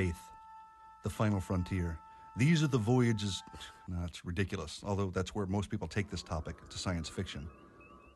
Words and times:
Faith, 0.00 0.30
the 1.02 1.10
final 1.10 1.40
frontier. 1.40 1.98
These 2.34 2.62
are 2.62 2.68
the 2.68 2.78
voyages. 2.78 3.42
It's 4.06 4.24
ridiculous, 4.24 4.80
although 4.82 5.10
that's 5.10 5.34
where 5.34 5.44
most 5.44 5.68
people 5.68 5.86
take 5.86 6.08
this 6.10 6.22
topic 6.22 6.56
to 6.70 6.78
science 6.78 7.06
fiction. 7.06 7.46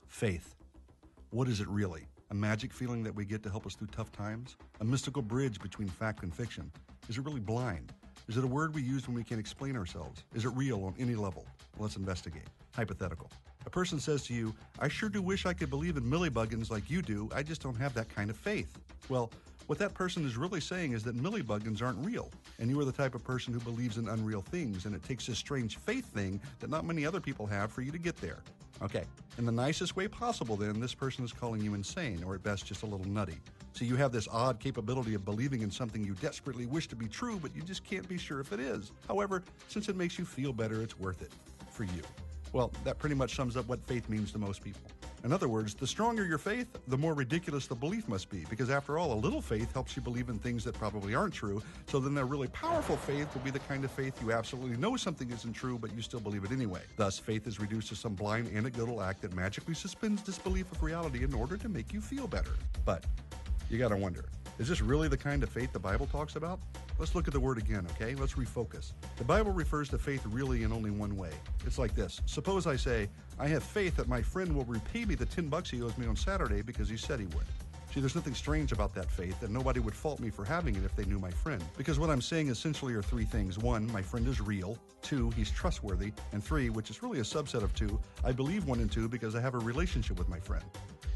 Faith. 0.09 0.55
What 1.29 1.47
is 1.47 1.61
it 1.61 1.69
really? 1.69 2.07
A 2.31 2.35
magic 2.35 2.73
feeling 2.73 3.03
that 3.03 3.15
we 3.15 3.27
get 3.27 3.43
to 3.43 3.51
help 3.51 3.67
us 3.67 3.75
through 3.75 3.89
tough 3.89 4.11
times? 4.13 4.57
A 4.81 4.85
mystical 4.85 5.21
bridge 5.21 5.61
between 5.61 5.89
fact 5.89 6.23
and 6.23 6.35
fiction? 6.35 6.73
Is 7.11 7.19
it 7.19 7.25
really 7.27 7.41
blind? 7.41 7.93
Is 8.29 8.39
it 8.39 8.45
a 8.45 8.47
word 8.47 8.75
we 8.75 8.81
use 8.81 9.07
when 9.07 9.15
we 9.15 9.23
can't 9.23 9.39
explain 9.39 9.77
ourselves? 9.77 10.25
Is 10.35 10.47
it 10.47 10.53
real 10.55 10.87
on 10.87 10.95
any 10.99 11.15
level? 11.15 11.45
Let's 11.79 11.97
investigate. 11.97 12.49
Hypothetical. 12.75 13.31
A 13.67 13.71
person 13.71 14.01
says 14.01 14.23
to 14.29 14.33
you, 14.33 14.55
I 14.79 14.89
sure 14.89 15.11
do 15.11 15.21
wish 15.21 15.45
I 15.45 15.53
could 15.53 15.69
believe 15.69 15.99
in 15.99 16.05
millibuggins 16.05 16.71
like 16.71 16.89
you 16.89 17.03
do, 17.03 17.29
I 17.35 17.43
just 17.43 17.61
don't 17.61 17.77
have 17.77 17.93
that 17.93 18.09
kind 18.09 18.31
of 18.31 18.39
faith. 18.39 18.79
Well, 19.11 19.31
what 19.67 19.79
that 19.79 19.95
person 19.95 20.27
is 20.27 20.37
really 20.37 20.61
saying 20.61 20.93
is 20.93 21.03
that 21.05 21.17
millibuggins 21.17 21.83
aren't 21.83 22.05
real, 22.05 22.31
and 22.59 22.71
you 22.71 22.79
are 22.81 22.85
the 22.85 22.93
type 22.93 23.15
of 23.15 23.25
person 23.25 23.53
who 23.53 23.61
believes 23.61 23.97
in 23.97 24.09
unreal 24.09 24.43
things, 24.43 24.85
and 24.85 24.95
it 24.95 25.03
takes 25.03 25.27
this 25.27 25.39
strange 25.39 25.79
faith 25.79 26.07
thing 26.13 26.41
that 26.61 26.71
not 26.71 26.85
many 26.85 27.07
other 27.07 27.21
people 27.21 27.47
have 27.47 27.73
for 27.73 27.83
you 27.83 27.91
to 27.91 27.99
get 27.99 28.17
there. 28.17 28.43
Okay, 28.83 29.05
in 29.39 29.47
the 29.47 29.53
nicest 29.53 29.97
way 29.97 30.09
possible, 30.09 30.57
then, 30.57 30.81
this 30.81 30.95
person 30.95 31.25
is 31.25 31.33
calling 31.33 31.63
you 31.63 31.75
insane, 31.75 32.23
or 32.25 32.35
at 32.35 32.43
best 32.43 32.67
just 32.67 32.83
a 32.83 32.87
little 32.87 33.07
nutty. 33.07 33.39
So 33.73 33.85
you 33.85 33.97
have 33.97 34.13
this 34.13 34.29
odd 34.31 34.61
capability 34.61 35.15
of 35.15 35.25
believing 35.25 35.63
in 35.63 35.71
something 35.71 36.05
you 36.05 36.15
desperately 36.15 36.67
wish 36.67 36.87
to 36.89 36.97
be 36.97 37.07
true, 37.07 37.39
but 37.41 37.55
you 37.57 37.63
just 37.63 37.85
can't 37.85 38.09
be 38.09 38.19
sure 38.19 38.41
if 38.41 38.53
it 38.53 38.61
is. 38.61 38.93
However, 39.09 39.43
since 39.69 39.89
it 39.89 39.97
makes 39.97 40.19
you 40.19 40.25
feel 40.25 40.53
better, 40.53 40.83
it's 40.83 40.99
worth 40.99 41.23
it 41.23 41.33
for 41.71 41.85
you. 41.85 42.03
Well, 42.53 42.73
that 42.85 42.99
pretty 42.99 43.17
much 43.17 43.35
sums 43.35 43.57
up 43.57 43.67
what 43.67 43.85
faith 43.87 44.09
means 44.09 44.31
to 44.33 44.39
most 44.39 44.63
people. 44.63 44.83
In 45.25 45.33
other 45.33 45.49
words, 45.49 45.75
the 45.75 45.87
stronger 45.87 46.27
your 46.27 46.37
faith, 46.37 46.69
the 46.87 46.99
more 46.99 47.15
ridiculous 47.15 47.67
the 47.67 47.75
belief 47.75 48.07
must 48.09 48.29
be, 48.29 48.45
because 48.51 48.69
after 48.69 48.99
all, 48.99 49.15
a 49.15 49.19
little 49.19 49.41
faith 49.41 49.73
helps 49.73 49.97
you 49.97 50.03
believe 50.03 50.29
in 50.29 50.39
things 50.39 50.63
that 50.65 50.75
probably 50.75 51.15
aren't 51.15 51.33
true. 51.33 51.63
So 51.87 51.99
then 51.99 52.17
a 52.19 52.25
really 52.25 52.49
powerful 52.49 52.99
faith 52.99 53.33
will 53.33 53.41
be 53.41 53.51
the 53.51 53.61
kind 53.61 53.85
of 53.85 53.91
faith 53.91 54.21
you 54.23 54.33
absolutely 54.33 54.77
know 54.77 54.97
something 54.97 55.31
isn't 55.31 55.55
true, 55.55 55.79
but 55.79 55.95
you 55.95 56.03
still 56.03 56.21
believe 56.21 56.45
it 56.45 56.53
anyway. 56.53 56.83
Thus, 56.99 57.19
faith 57.19 57.47
is 57.47 57.59
reduced 57.59 57.89
to 57.89 57.97
some 57.97 58.15
blind 58.15 58.55
anecdotal 58.55 59.01
act 59.01 59.23
that 59.23 59.35
magically 59.35 59.75
suspends 59.75 60.21
disbelief 60.21 60.71
of 60.71 60.83
reality 60.83 61.25
in 61.25 61.33
order 61.33 61.57
to 61.57 61.71
make 61.71 61.95
you 61.95 62.03
feel 62.03 62.27
better. 62.27 62.53
But 62.85 63.05
you 63.71 63.79
gotta 63.79 63.97
wonder 63.97 64.27
is 64.59 64.69
this 64.69 64.81
really 64.81 65.09
the 65.09 65.17
kind 65.17 65.43
of 65.43 65.49
faith 65.49 65.73
the 65.73 65.79
Bible 65.79 66.07
talks 66.07 66.37
about? 66.37 66.61
Let's 66.99 67.15
look 67.15 67.27
at 67.27 67.35
the 67.35 67.41
word 67.41 67.59
again, 67.59 67.87
okay? 67.93 68.15
Let's 68.15 68.35
refocus. 68.35 68.93
The 69.17 69.25
Bible 69.25 69.51
refers 69.51 69.89
to 69.89 69.99
faith 69.99 70.25
really 70.27 70.63
in 70.63 70.73
only 70.73 70.91
one 70.91 71.17
way. 71.17 71.31
It's 71.67 71.79
like 71.79 71.95
this 71.95 72.21
Suppose 72.27 72.67
I 72.67 72.77
say, 72.77 73.09
I 73.39 73.49
have 73.49 73.65
faith 73.65 73.97
that 73.97 74.09
my 74.09 74.23
friend 74.23 74.55
will 74.55 74.65
repay 74.65 75.05
me 75.05 75.17
the 75.17 75.27
10 75.27 75.49
bucks 75.49 75.71
he 75.71 75.83
owes 75.83 75.99
me 75.99 76.07
on 76.07 76.15
Saturday 76.15 76.63
because 76.63 76.89
he 76.89 76.97
said 76.97 77.19
he 77.19 77.27
would. 77.27 77.47
See, 77.95 78.01
there's 78.01 78.17
nothing 78.17 78.35
strange 78.35 78.73
about 78.73 78.93
that 78.97 79.09
faith, 79.09 79.41
and 79.45 79.55
nobody 79.55 79.79
would 79.79 79.95
fault 79.95 80.19
me 80.19 80.29
for 80.29 80.45
having 80.45 80.75
it 80.75 80.83
if 80.83 80.97
they 80.97 81.05
knew 81.05 81.21
my 81.21 81.31
friend. 81.31 81.63
Because 81.77 81.97
what 81.97 82.11
I'm 82.11 82.21
saying 82.21 82.49
essentially 82.49 82.93
are 82.93 83.03
three 83.03 83.25
things. 83.25 83.57
One, 83.57 83.87
my 83.93 84.03
friend 84.03 84.27
is 84.27 84.41
real. 84.41 84.77
Two, 85.01 85.31
he's 85.31 85.49
trustworthy. 85.49 86.13
And 86.33 86.43
three, 86.43 86.71
which 86.71 86.91
is 86.91 87.05
really 87.05 87.21
a 87.21 87.23
subset 87.23 87.63
of 87.63 87.73
two, 87.73 88.01
I 88.25 88.33
believe 88.33 88.67
one 88.67 88.81
and 88.81 88.91
two 88.91 89.09
because 89.09 89.37
I 89.37 89.41
have 89.41 89.55
a 89.55 89.61
relationship 89.61 90.19
with 90.19 90.29
my 90.29 90.41
friend. 90.41 90.65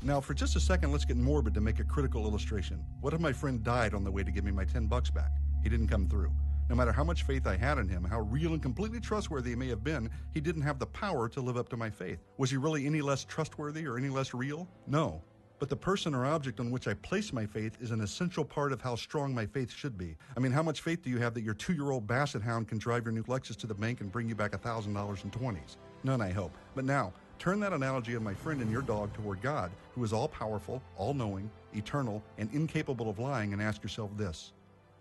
Now, 0.03 0.21
for 0.21 0.35
just 0.35 0.55
a 0.55 0.61
second, 0.61 0.93
let's 0.93 1.05
get 1.05 1.17
morbid 1.17 1.53
to 1.55 1.61
make 1.61 1.81
a 1.81 1.85
critical 1.85 2.25
illustration. 2.29 2.81
What 3.01 3.13
if 3.13 3.19
my 3.19 3.33
friend 3.33 3.61
died 3.65 3.93
on 3.93 4.05
the 4.05 4.13
way 4.13 4.23
to 4.23 4.31
give 4.31 4.45
me 4.45 4.53
my 4.53 4.65
10 4.65 4.87
bucks 4.87 5.11
back? 5.11 5.33
He 5.65 5.69
didn't 5.69 5.89
come 5.89 6.09
through. 6.09 6.31
No 6.69 6.77
matter 6.77 6.93
how 6.93 7.03
much 7.03 7.25
faith 7.25 7.49
I 7.49 7.57
had 7.57 7.79
in 7.79 7.89
him, 7.89 8.05
how 8.05 8.21
real 8.21 8.53
and 8.53 8.63
completely 8.63 9.01
trustworthy 9.01 9.51
he 9.51 9.57
may 9.57 9.69
have 9.69 9.83
been, 9.83 10.09
he 10.33 10.41
didn't 10.41 10.63
have 10.63 10.79
the 10.79 10.87
power 10.87 11.29
to 11.29 11.41
live 11.41 11.57
up 11.57 11.69
to 11.71 11.77
my 11.77 11.91
faith. 11.91 12.21
Was 12.37 12.51
he 12.51 12.57
really 12.57 12.87
any 12.87 13.01
less 13.01 13.25
trustworthy 13.25 13.85
or 13.85 13.99
any 13.99 14.11
less 14.11 14.33
real? 14.33 14.69
No. 14.87 15.25
But 15.59 15.69
the 15.69 15.77
person 15.77 16.15
or 16.15 16.25
object 16.25 16.61
on 16.61 16.71
which 16.71 16.87
I 16.87 16.95
place 16.95 17.33
my 17.33 17.45
faith 17.45 17.77
is 17.81 17.91
an 17.91 18.01
essential 18.01 18.45
part 18.45 18.73
of 18.73 18.81
how 18.81 18.95
strong 18.95 19.35
my 19.35 19.45
faith 19.45 19.73
should 19.73 19.99
be. 19.99 20.17
I 20.37 20.41
mean, 20.41 20.53
how 20.53 20.63
much 20.63 20.83
faith 20.83 21.03
do 21.03 21.11
you 21.11 21.19
have 21.19 21.35
that 21.35 21.43
your 21.43 21.55
two 21.55 21.73
year 21.73 21.91
old 21.91 22.07
basset 22.07 22.43
hound 22.43 22.69
can 22.69 22.79
drive 22.79 23.05
your 23.05 23.13
new 23.13 23.25
Lexus 23.25 23.57
to 23.57 23.67
the 23.67 23.75
bank 23.75 24.01
and 24.01 24.13
bring 24.13 24.29
you 24.29 24.37
back 24.37 24.53
$1,000 24.53 25.25
in 25.25 25.31
20s? 25.31 25.77
None, 26.05 26.21
I 26.21 26.31
hope. 26.31 26.57
But 26.77 26.85
now, 26.85 27.13
turn 27.41 27.59
that 27.61 27.73
analogy 27.73 28.15
of 28.15 28.23
my 28.23 28.35
friend 28.35 28.61
and 28.61 28.71
your 28.71 28.83
dog 28.83 29.13
toward 29.15 29.43
God, 29.43 29.73
who 29.95 30.05
is 30.05 30.13
all 30.13 30.29
powerful, 30.29 30.81
all 30.97 31.13
knowing, 31.13 31.51
eternal, 31.75 32.23
and 32.39 32.49
incapable 32.53 33.11
of 33.11 33.19
lying, 33.19 33.53
and 33.53 33.61
ask 33.61 33.83
yourself 33.83 34.11
this 34.17 34.53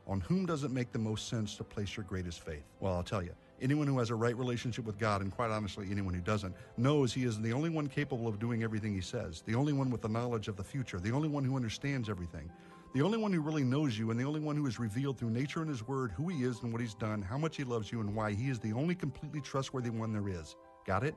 On 0.07 0.21
whom 0.21 0.47
does 0.47 0.63
it 0.63 0.71
make 0.71 0.91
the 0.91 0.99
most 0.99 1.27
sense 1.27 1.55
to 1.57 1.63
place 1.63 1.95
your 1.95 2.05
greatest 2.05 2.43
faith? 2.43 2.63
Well, 2.79 2.93
I'll 2.93 3.03
tell 3.03 3.21
you. 3.21 3.33
Anyone 3.59 3.87
who 3.87 3.97
has 3.97 4.11
a 4.11 4.15
right 4.15 4.37
relationship 4.37 4.85
with 4.85 4.99
God, 4.99 5.21
and 5.21 5.31
quite 5.31 5.49
honestly, 5.49 5.87
anyone 5.89 6.13
who 6.13 6.21
doesn't, 6.21 6.55
knows 6.77 7.11
He 7.11 7.23
is 7.23 7.41
the 7.41 7.53
only 7.53 7.69
one 7.69 7.87
capable 7.87 8.27
of 8.27 8.37
doing 8.37 8.61
everything 8.61 8.93
He 8.93 9.01
says, 9.01 9.41
the 9.45 9.55
only 9.55 9.73
one 9.73 9.89
with 9.89 10.01
the 10.01 10.09
knowledge 10.09 10.47
of 10.47 10.55
the 10.55 10.63
future, 10.63 10.99
the 10.99 11.11
only 11.11 11.27
one 11.27 11.43
who 11.43 11.55
understands 11.55 12.07
everything, 12.07 12.51
the 12.93 13.01
only 13.01 13.17
one 13.17 13.33
who 13.33 13.41
really 13.41 13.63
knows 13.63 13.97
you, 13.97 14.11
and 14.11 14.19
the 14.19 14.25
only 14.25 14.39
one 14.39 14.55
who 14.55 14.65
has 14.65 14.79
revealed 14.79 15.17
through 15.17 15.31
nature 15.31 15.61
and 15.61 15.69
His 15.69 15.87
Word 15.87 16.11
who 16.11 16.27
He 16.29 16.43
is 16.43 16.61
and 16.61 16.71
what 16.71 16.81
He's 16.81 16.93
done, 16.93 17.21
how 17.21 17.37
much 17.37 17.57
He 17.57 17.63
loves 17.63 17.91
you, 17.91 17.99
and 17.99 18.13
why 18.13 18.33
He 18.33 18.49
is 18.49 18.59
the 18.59 18.73
only 18.73 18.93
completely 18.93 19.41
trustworthy 19.41 19.89
one 19.89 20.13
there 20.13 20.29
is. 20.29 20.55
Got 20.85 21.03
it? 21.03 21.15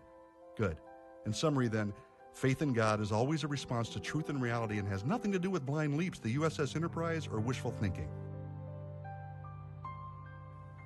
Good. 0.56 0.78
In 1.26 1.34
summary, 1.34 1.68
then, 1.68 1.92
faith 2.32 2.62
in 2.62 2.72
God 2.72 3.02
is 3.02 3.12
always 3.12 3.44
a 3.44 3.48
response 3.48 3.90
to 3.90 4.00
truth 4.00 4.30
and 4.30 4.40
reality 4.40 4.78
and 4.78 4.88
has 4.88 5.04
nothing 5.04 5.30
to 5.32 5.38
do 5.38 5.50
with 5.50 5.66
blind 5.66 5.98
leaps, 5.98 6.18
the 6.18 6.36
USS 6.36 6.74
Enterprise, 6.74 7.28
or 7.30 7.38
wishful 7.38 7.70
thinking. 7.70 8.08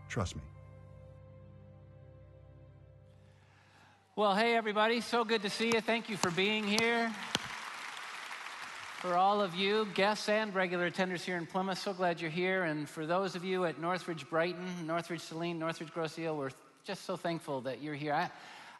Trust 0.08 0.34
me. 0.36 0.42
Well, 4.16 4.36
hey, 4.36 4.54
everybody. 4.54 5.00
So 5.00 5.24
good 5.24 5.42
to 5.42 5.50
see 5.50 5.72
you. 5.74 5.80
Thank 5.80 6.08
you 6.08 6.16
for 6.16 6.30
being 6.30 6.62
here. 6.62 7.12
For 9.00 9.16
all 9.16 9.40
of 9.40 9.56
you, 9.56 9.88
guests 9.92 10.28
and 10.28 10.54
regular 10.54 10.88
attenders 10.88 11.22
here 11.22 11.36
in 11.36 11.46
Plymouth, 11.46 11.78
so 11.78 11.92
glad 11.92 12.20
you're 12.20 12.30
here. 12.30 12.62
And 12.62 12.88
for 12.88 13.06
those 13.06 13.34
of 13.34 13.44
you 13.44 13.64
at 13.64 13.80
Northridge 13.80 14.30
Brighton, 14.30 14.86
Northridge 14.86 15.20
Saline, 15.20 15.58
Northridge 15.58 15.92
Grosse 15.92 16.16
Ile, 16.20 16.36
we're 16.36 16.52
just 16.84 17.06
so 17.06 17.16
thankful 17.16 17.62
that 17.62 17.82
you're 17.82 17.96
here. 17.96 18.12
I, 18.12 18.30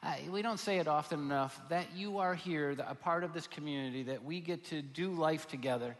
I, 0.05 0.21
we 0.31 0.41
don't 0.41 0.61
say 0.61 0.79
it 0.79 0.87
often 0.87 1.19
enough 1.19 1.61
that 1.69 1.87
you 1.97 2.19
are 2.19 2.37
here, 2.37 2.77
a 2.87 2.95
part 2.95 3.25
of 3.25 3.33
this 3.33 3.49
community, 3.49 4.05
that 4.05 4.25
we 4.25 4.39
get 4.39 4.65
to 4.67 4.83
do 4.83 5.11
life 5.11 5.49
together 5.49 5.97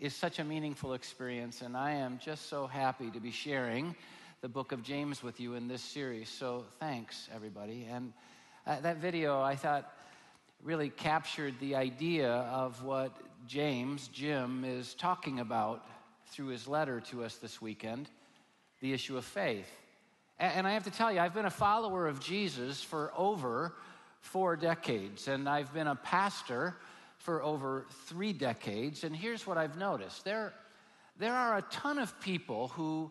is 0.00 0.14
such 0.14 0.38
a 0.38 0.44
meaningful 0.44 0.94
experience. 0.94 1.60
And 1.60 1.76
I 1.76 1.90
am 1.90 2.18
just 2.24 2.48
so 2.48 2.66
happy 2.66 3.10
to 3.10 3.20
be 3.20 3.32
sharing 3.32 3.94
the 4.40 4.48
book 4.48 4.72
of 4.72 4.82
James 4.82 5.22
with 5.22 5.40
you 5.40 5.56
in 5.56 5.68
this 5.68 5.82
series. 5.82 6.30
So 6.30 6.64
thanks, 6.80 7.28
everybody. 7.34 7.86
And 7.92 8.14
uh, 8.68 8.78
that 8.82 8.98
video, 8.98 9.40
I 9.40 9.56
thought, 9.56 9.90
really 10.62 10.90
captured 10.90 11.54
the 11.58 11.74
idea 11.74 12.30
of 12.30 12.82
what 12.82 13.16
James, 13.46 14.08
Jim, 14.08 14.62
is 14.62 14.92
talking 14.92 15.40
about 15.40 15.86
through 16.26 16.48
his 16.48 16.68
letter 16.68 17.00
to 17.00 17.24
us 17.24 17.36
this 17.36 17.62
weekend 17.62 18.10
the 18.80 18.92
issue 18.92 19.16
of 19.16 19.24
faith. 19.24 19.70
And, 20.38 20.66
I 20.66 20.72
have 20.72 20.84
to 20.84 20.90
tell 20.90 21.10
you, 21.10 21.18
I've 21.18 21.34
been 21.34 21.46
a 21.46 21.50
follower 21.50 22.06
of 22.06 22.20
Jesus 22.20 22.82
for 22.82 23.10
over 23.16 23.74
four 24.20 24.54
decades, 24.54 25.28
and 25.28 25.48
I've 25.48 25.72
been 25.72 25.86
a 25.86 25.96
pastor 25.96 26.76
for 27.16 27.42
over 27.42 27.86
three 28.04 28.34
decades. 28.34 29.02
And 29.02 29.16
here's 29.16 29.46
what 29.46 29.56
I've 29.56 29.78
noticed 29.78 30.24
there, 30.24 30.52
there 31.18 31.34
are 31.34 31.56
a 31.56 31.62
ton 31.62 31.98
of 31.98 32.20
people 32.20 32.68
who 32.68 33.10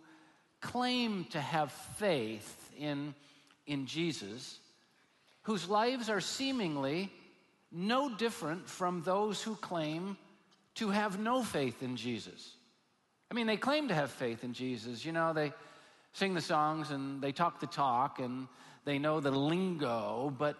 claim 0.61 1.25
to 1.31 1.41
have 1.41 1.71
faith 1.97 2.71
in, 2.77 3.15
in 3.65 3.87
Jesus 3.87 4.59
whose 5.47 5.69
lives 5.69 6.09
are 6.09 6.19
seemingly 6.19 7.09
no 7.71 8.13
different 8.13 8.67
from 8.67 9.01
those 9.03 9.41
who 9.41 9.55
claim 9.55 10.17
to 10.75 10.89
have 10.89 11.17
no 11.21 11.41
faith 11.41 11.81
in 11.81 11.95
Jesus. 11.95 12.53
I 13.31 13.33
mean, 13.33 13.47
they 13.47 13.55
claim 13.55 13.87
to 13.87 13.93
have 13.93 14.11
faith 14.11 14.43
in 14.43 14.51
Jesus. 14.51 15.05
You 15.05 15.13
know, 15.13 15.31
they 15.31 15.53
sing 16.11 16.33
the 16.33 16.41
songs 16.41 16.91
and 16.91 17.21
they 17.21 17.31
talk 17.31 17.61
the 17.61 17.65
talk 17.65 18.19
and 18.19 18.49
they 18.83 18.99
know 18.99 19.21
the 19.21 19.31
lingo, 19.31 20.35
but, 20.37 20.57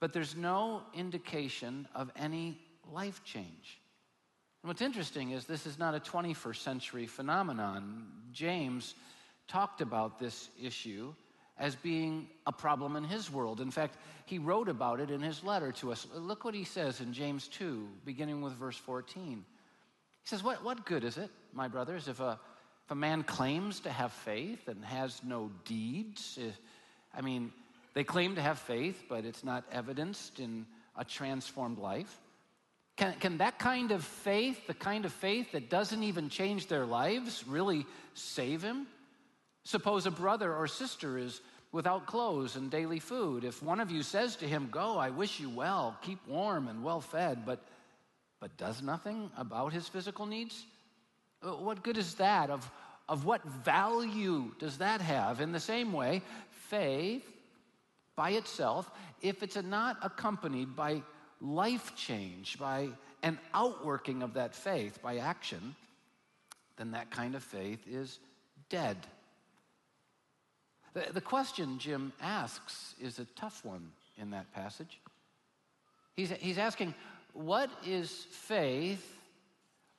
but 0.00 0.14
there's 0.14 0.34
no 0.34 0.80
indication 0.94 1.86
of 1.94 2.10
any 2.16 2.58
life 2.90 3.22
change. 3.24 3.78
And 4.62 4.68
what's 4.68 4.80
interesting 4.80 5.32
is 5.32 5.44
this 5.44 5.66
is 5.66 5.78
not 5.78 5.94
a 5.94 6.00
21st 6.00 6.62
century 6.62 7.06
phenomenon. 7.06 8.06
James 8.32 8.94
talked 9.48 9.82
about 9.82 10.18
this 10.18 10.48
issue 10.58 11.12
as 11.58 11.76
being 11.76 12.28
a 12.46 12.52
problem 12.52 12.96
in 12.96 13.04
his 13.04 13.30
world. 13.30 13.60
In 13.60 13.70
fact, 13.70 13.96
he 14.26 14.38
wrote 14.38 14.68
about 14.68 15.00
it 15.00 15.10
in 15.10 15.20
his 15.20 15.44
letter 15.44 15.72
to 15.72 15.92
us. 15.92 16.06
Look 16.14 16.44
what 16.44 16.54
he 16.54 16.64
says 16.64 17.00
in 17.00 17.12
James 17.12 17.48
2, 17.48 17.88
beginning 18.04 18.42
with 18.42 18.54
verse 18.54 18.76
14. 18.76 19.44
He 20.22 20.28
says, 20.28 20.42
What, 20.42 20.64
what 20.64 20.84
good 20.84 21.04
is 21.04 21.16
it, 21.16 21.30
my 21.52 21.68
brothers, 21.68 22.08
if 22.08 22.20
a, 22.20 22.38
if 22.84 22.90
a 22.90 22.94
man 22.94 23.22
claims 23.22 23.80
to 23.80 23.90
have 23.90 24.12
faith 24.12 24.66
and 24.68 24.84
has 24.84 25.22
no 25.22 25.50
deeds? 25.64 26.38
If, 26.40 26.58
I 27.16 27.20
mean, 27.20 27.52
they 27.94 28.04
claim 28.04 28.34
to 28.34 28.42
have 28.42 28.58
faith, 28.58 29.04
but 29.08 29.24
it's 29.24 29.44
not 29.44 29.64
evidenced 29.70 30.40
in 30.40 30.66
a 30.96 31.04
transformed 31.04 31.78
life. 31.78 32.20
Can, 32.96 33.14
can 33.14 33.38
that 33.38 33.58
kind 33.58 33.90
of 33.90 34.04
faith, 34.04 34.66
the 34.66 34.74
kind 34.74 35.04
of 35.04 35.12
faith 35.12 35.52
that 35.52 35.68
doesn't 35.68 36.02
even 36.02 36.28
change 36.28 36.68
their 36.68 36.86
lives, 36.86 37.44
really 37.46 37.86
save 38.14 38.62
him? 38.62 38.86
Suppose 39.64 40.06
a 40.06 40.10
brother 40.10 40.54
or 40.54 40.66
sister 40.66 41.18
is 41.18 41.40
without 41.72 42.06
clothes 42.06 42.54
and 42.54 42.70
daily 42.70 43.00
food. 43.00 43.44
If 43.44 43.62
one 43.62 43.80
of 43.80 43.90
you 43.90 44.02
says 44.02 44.36
to 44.36 44.46
him, 44.46 44.68
Go, 44.70 44.96
I 44.98 45.10
wish 45.10 45.40
you 45.40 45.50
well, 45.50 45.96
keep 46.02 46.24
warm 46.28 46.68
and 46.68 46.84
well 46.84 47.00
fed, 47.00 47.44
but, 47.44 47.60
but 48.40 48.56
does 48.56 48.82
nothing 48.82 49.30
about 49.36 49.72
his 49.72 49.88
physical 49.88 50.26
needs, 50.26 50.64
uh, 51.42 51.50
what 51.50 51.82
good 51.82 51.98
is 51.98 52.14
that 52.14 52.50
of, 52.50 52.70
of 53.08 53.24
what 53.24 53.42
value 53.44 54.52
does 54.58 54.78
that 54.78 55.00
have? 55.00 55.40
In 55.40 55.52
the 55.52 55.60
same 55.60 55.92
way, 55.92 56.22
faith 56.50 57.28
by 58.16 58.30
itself, 58.30 58.90
if 59.20 59.42
it's 59.42 59.60
not 59.60 59.96
accompanied 60.02 60.76
by 60.76 61.02
life 61.40 61.96
change, 61.96 62.58
by 62.58 62.88
an 63.22 63.38
outworking 63.52 64.22
of 64.22 64.34
that 64.34 64.54
faith 64.54 65.00
by 65.02 65.16
action, 65.16 65.74
then 66.76 66.92
that 66.92 67.10
kind 67.10 67.34
of 67.34 67.42
faith 67.42 67.80
is 67.88 68.18
dead. 68.68 68.96
The, 70.94 71.12
the 71.12 71.20
question 71.20 71.78
Jim 71.78 72.12
asks 72.20 72.94
is 73.00 73.18
a 73.18 73.24
tough 73.36 73.64
one 73.64 73.90
in 74.16 74.30
that 74.30 74.52
passage. 74.54 75.00
He's, 76.16 76.30
he's 76.30 76.58
asking, 76.58 76.94
what 77.32 77.68
is 77.84 78.10
faith 78.30 79.18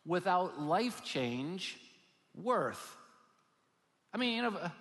without 0.05 0.61
life 0.61 1.03
change 1.03 1.77
worth? 2.41 2.95
I 4.13 4.17
mean, 4.17 4.37
you 4.37 4.47
of, 4.47 4.71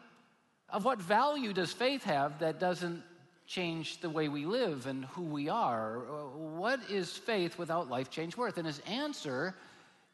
of 0.68 0.84
what 0.84 1.00
value 1.00 1.52
does 1.52 1.72
faith 1.72 2.04
have 2.04 2.38
that 2.38 2.60
doesn't 2.60 3.02
change 3.46 4.00
the 4.00 4.08
way 4.08 4.28
we 4.28 4.46
live 4.46 4.86
and 4.86 5.04
who 5.06 5.22
we 5.22 5.48
are? 5.48 5.98
What 6.36 6.80
is 6.88 7.10
faith 7.10 7.58
without 7.58 7.90
life 7.90 8.10
change 8.10 8.36
worth? 8.36 8.56
And 8.56 8.66
his 8.66 8.78
answer 8.80 9.56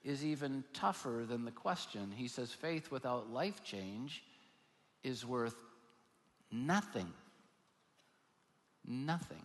is 0.02 0.24
even 0.24 0.64
tougher 0.72 1.24
than 1.28 1.44
the 1.44 1.50
question. 1.50 2.10
He 2.10 2.26
says, 2.26 2.50
faith 2.52 2.90
without 2.90 3.30
life 3.30 3.62
change 3.62 4.24
is 5.04 5.26
worth 5.26 5.54
nothing. 6.50 7.12
Nothing. 8.86 9.44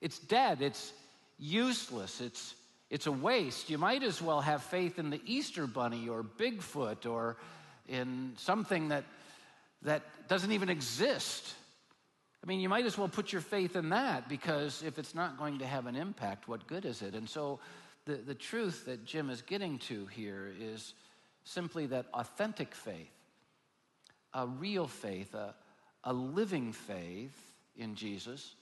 It's 0.00 0.18
dead. 0.18 0.62
It's 0.62 0.92
useless. 1.38 2.20
It's, 2.20 2.54
it's 2.90 3.06
a 3.06 3.12
waste. 3.12 3.70
You 3.70 3.78
might 3.78 4.02
as 4.02 4.20
well 4.20 4.40
have 4.40 4.62
faith 4.62 4.98
in 4.98 5.10
the 5.10 5.20
Easter 5.24 5.66
Bunny 5.66 6.08
or 6.08 6.22
Bigfoot 6.22 7.10
or 7.10 7.36
in 7.88 8.32
something 8.36 8.88
that, 8.88 9.04
that 9.82 10.02
doesn't 10.28 10.52
even 10.52 10.68
exist. 10.68 11.54
I 12.42 12.46
mean, 12.48 12.60
you 12.60 12.68
might 12.68 12.86
as 12.86 12.98
well 12.98 13.08
put 13.08 13.32
your 13.32 13.40
faith 13.40 13.76
in 13.76 13.90
that 13.90 14.28
because 14.28 14.82
if 14.82 14.98
it's 14.98 15.14
not 15.14 15.38
going 15.38 15.60
to 15.60 15.66
have 15.66 15.86
an 15.86 15.94
impact, 15.94 16.48
what 16.48 16.66
good 16.66 16.84
is 16.84 17.02
it? 17.02 17.14
And 17.14 17.28
so 17.28 17.60
the, 18.04 18.16
the 18.16 18.34
truth 18.34 18.86
that 18.86 19.04
Jim 19.04 19.30
is 19.30 19.42
getting 19.42 19.78
to 19.80 20.06
here 20.06 20.52
is 20.60 20.94
simply 21.44 21.86
that 21.86 22.06
authentic 22.12 22.74
faith, 22.74 23.12
a 24.34 24.46
real 24.46 24.86
faith, 24.86 25.34
a, 25.34 25.54
a 26.04 26.12
living 26.12 26.72
faith 26.72 27.36
in 27.76 27.94
Jesus, 27.94 28.54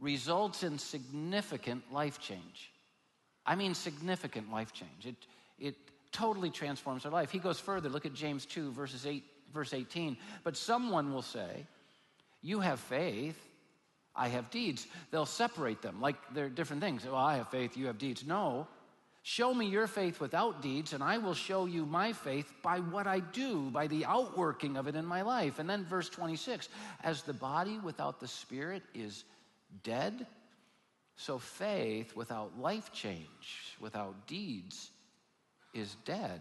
results 0.00 0.62
in 0.62 0.78
significant 0.78 1.92
life 1.92 2.18
change. 2.20 2.70
I 3.46 3.54
mean, 3.54 3.74
significant 3.74 4.52
life 4.52 4.72
change. 4.72 5.06
It, 5.06 5.16
it 5.58 5.74
totally 6.12 6.50
transforms 6.50 7.04
our 7.04 7.12
life. 7.12 7.30
He 7.30 7.38
goes 7.38 7.58
further. 7.58 7.88
Look 7.88 8.06
at 8.06 8.14
James 8.14 8.46
2, 8.46 8.72
verses 8.72 9.06
8, 9.06 9.24
verse 9.52 9.72
18. 9.72 10.16
But 10.44 10.56
someone 10.56 11.12
will 11.12 11.22
say, 11.22 11.66
You 12.42 12.60
have 12.60 12.80
faith, 12.80 13.38
I 14.14 14.28
have 14.28 14.50
deeds. 14.50 14.86
They'll 15.10 15.26
separate 15.26 15.80
them 15.80 16.00
like 16.00 16.16
they're 16.34 16.48
different 16.48 16.82
things. 16.82 17.04
Well, 17.04 17.14
I 17.14 17.36
have 17.36 17.48
faith, 17.48 17.76
you 17.76 17.86
have 17.86 17.98
deeds. 17.98 18.26
No. 18.26 18.66
Show 19.28 19.52
me 19.52 19.66
your 19.66 19.86
faith 19.86 20.22
without 20.22 20.62
deeds, 20.62 20.94
and 20.94 21.04
I 21.04 21.18
will 21.18 21.34
show 21.34 21.66
you 21.66 21.84
my 21.84 22.14
faith 22.14 22.50
by 22.62 22.80
what 22.80 23.06
I 23.06 23.20
do, 23.20 23.68
by 23.68 23.86
the 23.86 24.06
outworking 24.06 24.78
of 24.78 24.86
it 24.86 24.94
in 24.94 25.04
my 25.04 25.20
life. 25.20 25.58
And 25.58 25.68
then 25.68 25.84
verse 25.84 26.08
26 26.08 26.70
As 27.04 27.20
the 27.20 27.34
body 27.34 27.78
without 27.78 28.20
the 28.20 28.26
spirit 28.26 28.82
is 28.94 29.24
dead, 29.84 30.26
so 31.16 31.38
faith 31.38 32.16
without 32.16 32.58
life 32.58 32.90
change, 32.90 33.76
without 33.78 34.26
deeds, 34.26 34.90
is 35.74 35.94
dead. 36.06 36.40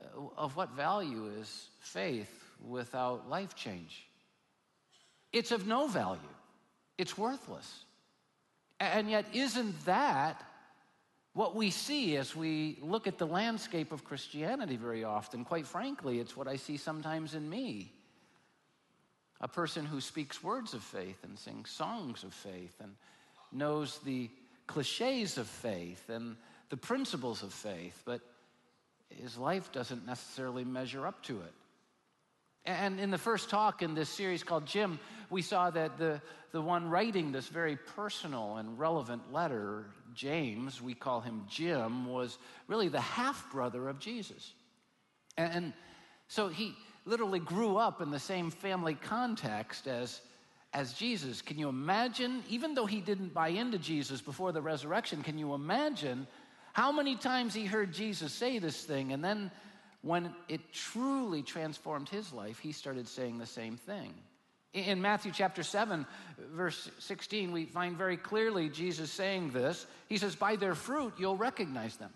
Uh, 0.00 0.28
of 0.36 0.54
what 0.54 0.76
value 0.76 1.26
is 1.40 1.70
faith 1.80 2.30
without 2.64 3.28
life 3.28 3.56
change? 3.56 4.06
It's 5.32 5.50
of 5.50 5.66
no 5.66 5.88
value, 5.88 6.20
it's 6.96 7.18
worthless. 7.18 7.84
And 8.78 9.10
yet, 9.10 9.26
isn't 9.32 9.86
that 9.86 10.40
what 11.36 11.54
we 11.54 11.70
see 11.70 12.16
as 12.16 12.34
we 12.34 12.78
look 12.80 13.06
at 13.06 13.18
the 13.18 13.26
landscape 13.26 13.92
of 13.92 14.04
Christianity 14.04 14.76
very 14.76 15.04
often? 15.04 15.44
Quite 15.44 15.66
frankly, 15.66 16.18
it's 16.18 16.34
what 16.34 16.48
I 16.48 16.56
see 16.56 16.78
sometimes 16.78 17.34
in 17.34 17.48
me 17.48 17.92
a 19.42 19.46
person 19.46 19.84
who 19.84 20.00
speaks 20.00 20.42
words 20.42 20.72
of 20.72 20.82
faith 20.82 21.22
and 21.22 21.38
sings 21.38 21.68
songs 21.68 22.24
of 22.24 22.32
faith 22.32 22.74
and 22.82 22.94
knows 23.52 23.98
the 23.98 24.30
cliches 24.66 25.36
of 25.36 25.46
faith 25.46 26.08
and 26.08 26.36
the 26.70 26.76
principles 26.78 27.42
of 27.42 27.52
faith, 27.52 28.02
but 28.06 28.22
his 29.10 29.36
life 29.36 29.70
doesn't 29.72 30.06
necessarily 30.06 30.64
measure 30.64 31.06
up 31.06 31.22
to 31.24 31.42
it. 31.42 31.52
And 32.66 33.00
in 33.00 33.10
the 33.10 33.18
first 33.18 33.48
talk 33.48 33.82
in 33.82 33.94
this 33.94 34.08
series 34.08 34.42
called 34.42 34.66
Jim, 34.66 34.98
we 35.30 35.40
saw 35.40 35.70
that 35.70 35.98
the, 35.98 36.20
the 36.52 36.60
one 36.60 36.90
writing 36.90 37.32
this 37.32 37.48
very 37.48 37.76
personal 37.76 38.56
and 38.56 38.78
relevant 38.78 39.32
letter, 39.32 39.86
James, 40.14 40.82
we 40.82 40.94
call 40.94 41.20
him 41.20 41.44
Jim, 41.48 42.06
was 42.06 42.38
really 42.66 42.88
the 42.88 43.00
half 43.00 43.50
brother 43.52 43.88
of 43.88 43.98
Jesus. 43.98 44.52
And 45.36 45.72
so 46.28 46.48
he, 46.48 46.74
literally 47.06 47.38
grew 47.38 47.76
up 47.76 48.02
in 48.02 48.10
the 48.10 48.18
same 48.18 48.50
family 48.50 48.94
context 48.94 49.86
as, 49.86 50.20
as 50.74 50.92
Jesus. 50.92 51.40
Can 51.40 51.58
you 51.58 51.68
imagine, 51.68 52.42
even 52.50 52.74
though 52.74 52.84
he 52.84 53.00
didn't 53.00 53.32
buy 53.32 53.48
into 53.48 53.78
Jesus 53.78 54.20
before 54.20 54.52
the 54.52 54.60
resurrection, 54.60 55.22
can 55.22 55.38
you 55.38 55.54
imagine 55.54 56.26
how 56.72 56.92
many 56.92 57.16
times 57.16 57.54
he 57.54 57.64
heard 57.64 57.92
Jesus 57.92 58.32
say 58.32 58.58
this 58.58 58.84
thing? 58.84 59.12
And 59.12 59.24
then 59.24 59.50
when 60.02 60.34
it 60.48 60.60
truly 60.72 61.42
transformed 61.42 62.08
his 62.08 62.32
life, 62.32 62.58
he 62.58 62.72
started 62.72 63.08
saying 63.08 63.38
the 63.38 63.46
same 63.46 63.76
thing. 63.76 64.14
In 64.72 65.00
Matthew 65.00 65.32
chapter 65.32 65.62
7, 65.62 66.06
verse 66.54 66.90
16, 66.98 67.50
we 67.50 67.64
find 67.64 67.96
very 67.96 68.16
clearly 68.16 68.68
Jesus 68.68 69.10
saying 69.10 69.50
this. 69.50 69.86
He 70.08 70.18
says, 70.18 70.36
By 70.36 70.56
their 70.56 70.74
fruit 70.74 71.14
you'll 71.18 71.36
recognize 71.36 71.96
them. 71.96 72.10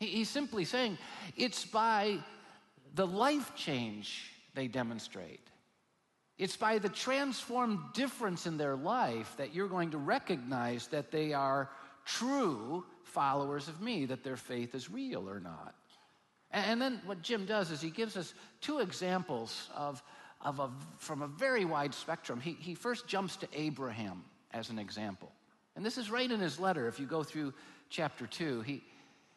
He's 0.00 0.28
simply 0.28 0.64
saying, 0.64 0.98
It's 1.36 1.64
by 1.64 2.18
the 2.94 3.06
life 3.06 3.54
change 3.54 4.32
they 4.54 4.66
demonstrate. 4.66 5.40
It's 6.38 6.56
by 6.56 6.78
the 6.78 6.88
transformed 6.88 7.78
difference 7.94 8.46
in 8.46 8.58
their 8.58 8.76
life 8.76 9.34
that 9.38 9.54
you're 9.54 9.68
going 9.68 9.92
to 9.92 9.98
recognize 9.98 10.88
that 10.88 11.10
they 11.10 11.32
are 11.32 11.70
true 12.04 12.84
followers 13.04 13.68
of 13.68 13.80
me, 13.80 14.06
that 14.06 14.22
their 14.22 14.36
faith 14.36 14.74
is 14.74 14.90
real 14.90 15.28
or 15.28 15.40
not. 15.40 15.74
And 16.52 16.80
then 16.80 17.00
what 17.04 17.22
Jim 17.22 17.44
does 17.44 17.70
is 17.70 17.80
he 17.80 17.90
gives 17.90 18.16
us 18.16 18.32
two 18.60 18.78
examples 18.78 19.68
of, 19.74 20.02
of 20.40 20.60
a, 20.60 20.70
from 20.98 21.22
a 21.22 21.26
very 21.26 21.64
wide 21.64 21.94
spectrum. 21.94 22.40
He, 22.40 22.52
he 22.52 22.74
first 22.74 23.06
jumps 23.06 23.36
to 23.36 23.48
Abraham 23.52 24.24
as 24.52 24.70
an 24.70 24.78
example. 24.78 25.32
And 25.74 25.84
this 25.84 25.98
is 25.98 26.10
right 26.10 26.30
in 26.30 26.40
his 26.40 26.58
letter. 26.58 26.88
If 26.88 26.98
you 26.98 27.06
go 27.06 27.22
through 27.22 27.52
chapter 27.90 28.26
2, 28.26 28.62
he, 28.62 28.82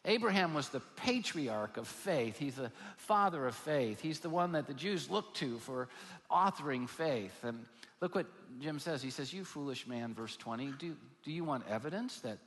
Abraham 0.06 0.54
was 0.54 0.70
the 0.70 0.80
patriarch 0.96 1.76
of 1.76 1.86
faith. 1.86 2.38
He's 2.38 2.54
the 2.54 2.72
father 2.96 3.46
of 3.46 3.54
faith. 3.54 4.00
He's 4.00 4.20
the 4.20 4.30
one 4.30 4.52
that 4.52 4.66
the 4.66 4.74
Jews 4.74 5.10
look 5.10 5.34
to 5.34 5.58
for 5.58 5.88
authoring 6.30 6.88
faith. 6.88 7.38
And 7.42 7.66
look 8.00 8.14
what 8.14 8.26
Jim 8.60 8.78
says. 8.78 9.02
He 9.02 9.10
says, 9.10 9.32
You 9.32 9.44
foolish 9.44 9.86
man, 9.86 10.14
verse 10.14 10.36
20, 10.36 10.72
do, 10.78 10.96
do 11.22 11.30
you 11.30 11.44
want 11.44 11.64
evidence 11.68 12.20
that, 12.20 12.38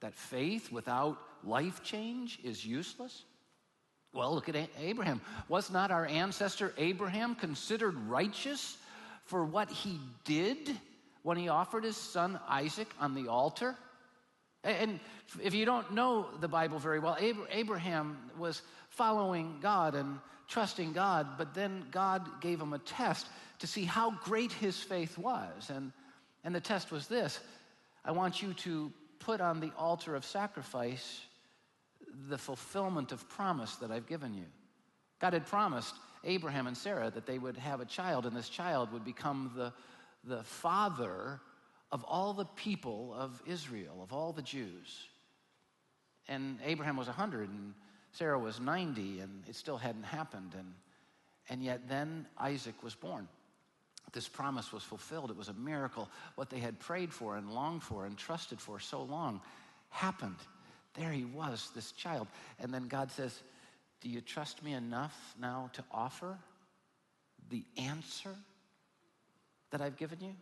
that 0.00 0.14
faith 0.14 0.70
without 0.70 1.18
life 1.42 1.82
change 1.82 2.38
is 2.44 2.64
useless? 2.66 3.24
Well, 4.12 4.34
look 4.34 4.48
at 4.48 4.56
Abraham. 4.80 5.20
Was 5.48 5.70
not 5.70 5.90
our 5.90 6.06
ancestor 6.06 6.72
Abraham 6.78 7.34
considered 7.34 7.94
righteous 8.08 8.76
for 9.24 9.44
what 9.44 9.70
he 9.70 10.00
did 10.24 10.76
when 11.22 11.36
he 11.36 11.48
offered 11.48 11.84
his 11.84 11.96
son 11.96 12.40
Isaac 12.48 12.88
on 12.98 13.14
the 13.14 13.28
altar? 13.28 13.76
And 14.64 14.98
if 15.42 15.54
you 15.54 15.64
don't 15.64 15.92
know 15.92 16.26
the 16.40 16.48
Bible 16.48 16.78
very 16.78 16.98
well, 16.98 17.16
Abraham 17.50 18.18
was 18.38 18.62
following 18.88 19.58
God 19.60 19.94
and 19.94 20.18
trusting 20.48 20.94
God, 20.94 21.26
but 21.36 21.54
then 21.54 21.84
God 21.90 22.40
gave 22.40 22.60
him 22.60 22.72
a 22.72 22.78
test 22.78 23.26
to 23.60 23.66
see 23.66 23.84
how 23.84 24.12
great 24.24 24.52
his 24.52 24.78
faith 24.80 25.18
was. 25.18 25.70
And, 25.70 25.92
and 26.44 26.54
the 26.54 26.60
test 26.60 26.90
was 26.90 27.06
this 27.06 27.40
I 28.04 28.12
want 28.12 28.42
you 28.42 28.54
to 28.54 28.90
put 29.18 29.40
on 29.40 29.60
the 29.60 29.72
altar 29.76 30.16
of 30.16 30.24
sacrifice 30.24 31.20
the 32.28 32.38
fulfillment 32.38 33.12
of 33.12 33.28
promise 33.28 33.76
that 33.76 33.90
I've 33.90 34.06
given 34.06 34.34
you. 34.34 34.46
God 35.20 35.32
had 35.32 35.46
promised 35.46 35.94
Abraham 36.24 36.66
and 36.66 36.76
Sarah 36.76 37.10
that 37.10 37.26
they 37.26 37.38
would 37.38 37.56
have 37.56 37.80
a 37.80 37.84
child, 37.84 38.26
and 38.26 38.36
this 38.36 38.48
child 38.48 38.92
would 38.92 39.04
become 39.04 39.52
the, 39.56 39.72
the 40.24 40.42
father 40.42 41.40
of 41.90 42.04
all 42.04 42.32
the 42.32 42.44
people 42.44 43.14
of 43.16 43.40
Israel, 43.46 44.00
of 44.02 44.12
all 44.12 44.32
the 44.32 44.42
Jews. 44.42 45.06
And 46.28 46.58
Abraham 46.64 46.96
was 46.96 47.06
100 47.06 47.48
and 47.48 47.74
Sarah 48.12 48.38
was 48.38 48.60
90, 48.60 49.20
and 49.20 49.44
it 49.46 49.54
still 49.54 49.76
hadn't 49.76 50.02
happened. 50.02 50.54
And, 50.58 50.72
and 51.48 51.62
yet 51.62 51.88
then 51.88 52.26
Isaac 52.38 52.82
was 52.82 52.94
born. 52.94 53.28
This 54.12 54.28
promise 54.28 54.72
was 54.72 54.82
fulfilled. 54.82 55.30
It 55.30 55.36
was 55.36 55.48
a 55.48 55.54
miracle. 55.54 56.08
What 56.34 56.50
they 56.50 56.58
had 56.58 56.78
prayed 56.78 57.12
for 57.12 57.36
and 57.36 57.50
longed 57.50 57.82
for 57.82 58.06
and 58.06 58.16
trusted 58.16 58.60
for 58.60 58.80
so 58.80 59.02
long 59.02 59.40
happened. 59.90 60.36
There 60.98 61.12
he 61.12 61.24
was, 61.24 61.70
this 61.74 61.92
child. 61.92 62.26
And 62.58 62.74
then 62.74 62.88
God 62.88 63.10
says, 63.10 63.40
Do 64.00 64.08
you 64.08 64.20
trust 64.20 64.64
me 64.64 64.72
enough 64.72 65.34
now 65.40 65.70
to 65.74 65.84
offer 65.92 66.36
the 67.50 67.64
answer 67.76 68.34
that 69.70 69.80
I've 69.80 69.96
given 69.96 70.18
you? 70.20 70.34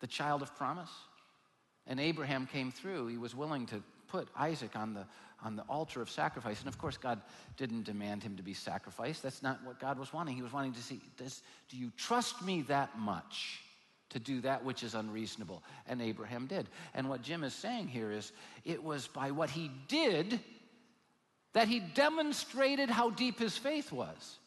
The 0.00 0.06
child 0.06 0.42
of 0.42 0.54
promise? 0.56 0.90
And 1.86 1.98
Abraham 1.98 2.46
came 2.46 2.70
through. 2.70 3.08
He 3.08 3.18
was 3.18 3.34
willing 3.34 3.66
to 3.66 3.82
put 4.08 4.28
Isaac 4.38 4.76
on 4.76 4.94
the, 4.94 5.04
on 5.42 5.56
the 5.56 5.62
altar 5.62 6.00
of 6.00 6.08
sacrifice. 6.08 6.60
And 6.60 6.68
of 6.68 6.78
course, 6.78 6.96
God 6.96 7.20
didn't 7.56 7.82
demand 7.82 8.22
him 8.22 8.36
to 8.36 8.42
be 8.42 8.54
sacrificed. 8.54 9.22
That's 9.22 9.42
not 9.42 9.62
what 9.64 9.80
God 9.80 9.98
was 9.98 10.12
wanting. 10.12 10.36
He 10.36 10.42
was 10.42 10.52
wanting 10.52 10.72
to 10.74 10.82
see, 10.82 11.00
does, 11.16 11.42
do 11.68 11.76
you 11.76 11.90
trust 11.96 12.42
me 12.42 12.62
that 12.62 12.96
much 12.98 13.63
to 14.14 14.18
do 14.18 14.40
that 14.40 14.64
which 14.64 14.82
is 14.82 14.94
unreasonable? 14.94 15.62
And 15.86 16.00
Abraham 16.00 16.46
did. 16.46 16.66
And 16.94 17.08
what 17.08 17.22
Jim 17.22 17.44
is 17.44 17.54
saying 17.54 17.88
here 17.88 18.10
is 18.10 18.32
it 18.64 18.82
was 18.82 19.06
by 19.06 19.30
what 19.30 19.50
he 19.50 19.70
did 19.86 20.40
that 21.52 21.68
he 21.68 21.78
demonstrated 21.78 22.90
how 22.90 23.10
deep 23.10 23.38
his 23.38 23.56
faith 23.56 23.92
was. 23.92 24.38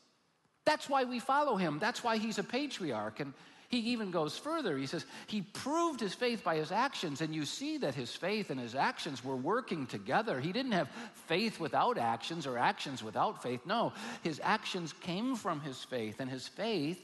That's 0.66 0.90
why 0.90 1.06
we 1.06 1.20
follow 1.20 1.56
him. 1.56 1.80
That's 1.80 2.04
why 2.04 2.18
he's 2.18 2.38
a 2.38 2.44
patriarch. 2.44 3.22
And 3.22 3.34
he 3.70 3.80
even 3.80 4.12
goes 4.12 4.38
further. 4.38 4.78
He 4.78 4.86
says 4.86 5.06
he 5.28 5.42
proved 5.42 6.00
his 6.00 6.14
faith 6.14 6.44
by 6.44 6.56
his 6.56 6.72
actions, 6.72 7.22
and 7.22 7.36
you 7.36 7.46
see 7.46 7.78
that 7.80 7.96
his 7.96 8.16
faith 8.16 8.50
and 8.50 8.60
his 8.60 8.76
actions 8.76 9.24
were 9.24 9.36
working 9.36 9.88
together. 9.88 10.40
He 10.40 10.54
didn't 10.54 10.72
have 10.72 10.90
faith 11.28 11.60
without 11.60 11.98
actions 11.98 12.48
or 12.48 12.58
actions 12.58 13.04
without 13.04 13.44
faith. 13.44 13.62
No, 13.66 13.92
his 14.24 14.40
actions 14.42 14.94
came 15.02 15.36
from 15.36 15.60
his 15.60 15.84
faith, 15.84 16.20
and 16.20 16.30
his 16.30 16.48
faith 16.48 17.02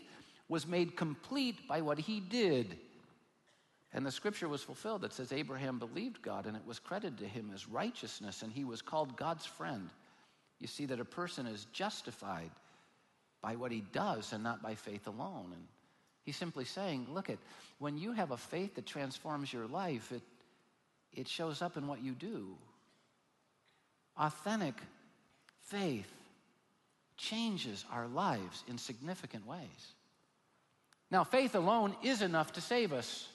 was 0.53 0.67
made 0.67 0.95
complete 0.95 1.67
by 1.67 1.81
what 1.81 1.97
he 1.97 2.19
did. 2.19 2.77
And 3.91 4.05
the 4.05 4.11
scripture 4.11 4.47
was 4.47 4.61
fulfilled 4.61 5.01
that 5.01 5.11
says 5.11 5.33
Abraham 5.33 5.79
believed 5.79 6.21
God, 6.21 6.45
and 6.45 6.55
it 6.55 6.61
was 6.63 6.77
credited 6.77 7.17
to 7.17 7.27
him 7.27 7.49
as 7.55 7.67
righteousness, 7.67 8.43
and 8.43 8.53
he 8.53 8.63
was 8.63 8.79
called 8.79 9.17
God's 9.17 9.47
friend. 9.47 9.89
You 10.59 10.67
see 10.67 10.85
that 10.85 10.99
a 10.99 11.05
person 11.05 11.47
is 11.47 11.65
justified 11.73 12.51
by 13.41 13.55
what 13.55 13.71
he 13.71 13.83
does 13.93 14.31
and 14.31 14.43
not 14.43 14.61
by 14.61 14.75
faith 14.75 15.07
alone. 15.07 15.47
And 15.53 15.63
He's 16.21 16.37
simply 16.37 16.65
saying, 16.65 17.07
look 17.09 17.31
at 17.31 17.39
when 17.79 17.97
you 17.97 18.13
have 18.13 18.29
a 18.29 18.37
faith 18.37 18.75
that 18.75 18.85
transforms 18.85 19.51
your 19.51 19.65
life, 19.65 20.11
it, 20.11 20.21
it 21.11 21.27
shows 21.27 21.63
up 21.63 21.77
in 21.77 21.87
what 21.87 22.03
you 22.03 22.11
do. 22.11 22.55
Authentic 24.17 24.75
faith 25.63 26.13
changes 27.17 27.85
our 27.91 28.07
lives 28.07 28.63
in 28.67 28.77
significant 28.77 29.47
ways. 29.47 29.95
Now, 31.11 31.23
faith 31.23 31.55
alone 31.55 31.95
is 32.01 32.21
enough 32.21 32.53
to 32.53 32.61
save 32.61 32.93
us. 32.93 33.27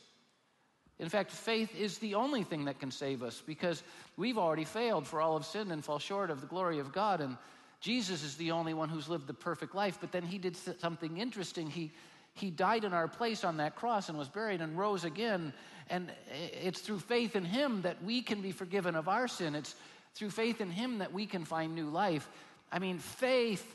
In 0.99 1.09
fact, 1.09 1.31
faith 1.31 1.77
is 1.79 1.99
the 1.99 2.15
only 2.15 2.43
thing 2.43 2.65
that 2.65 2.81
can 2.81 2.91
save 2.91 3.23
us 3.23 3.41
because 3.47 3.83
we've 4.17 4.39
already 4.39 4.65
failed, 4.65 5.07
for 5.07 5.21
all 5.21 5.37
of 5.37 5.47
sin 5.47 5.71
and 5.71 5.85
fall 5.85 6.01
short 6.01 6.31
of 6.31 6.41
the 6.41 6.47
glory 6.47 6.81
of 6.81 6.93
God. 6.93 7.21
And 7.21 7.37
Jesus 7.81 8.25
is 8.25 8.37
the 8.37 8.51
only 8.51 8.75
one 8.75 8.89
who's 8.89 9.09
lived 9.09 9.29
the 9.29 9.35
perfect 9.35 9.75
life. 9.75 9.99
But 10.01 10.11
then 10.11 10.25
he 10.25 10.39
did 10.39 10.57
something 10.57 11.19
interesting. 11.19 11.71
He, 11.71 11.93
he 12.35 12.51
died 12.51 12.85
in 12.85 12.93
our 12.93 13.07
place 13.07 13.45
on 13.45 13.59
that 13.59 13.77
cross 13.77 14.09
and 14.09 14.19
was 14.19 14.29
buried 14.29 14.61
and 14.61 14.77
rose 14.77 15.05
again. 15.05 15.53
And 15.89 16.11
it's 16.29 16.81
through 16.81 16.99
faith 17.01 17.37
in 17.37 17.45
Him 17.45 17.83
that 17.83 18.03
we 18.03 18.21
can 18.21 18.43
be 18.43 18.53
forgiven 18.53 18.95
of 18.95 19.09
our 19.09 19.29
sin. 19.29 19.55
It's 19.55 19.75
through 20.15 20.31
faith 20.31 20.61
in 20.61 20.71
Him 20.71 20.99
that 20.99 21.13
we 21.13 21.27
can 21.27 21.45
find 21.45 21.75
new 21.75 21.89
life. 21.89 22.29
I 22.71 22.79
mean, 22.79 22.99
faith 22.99 23.75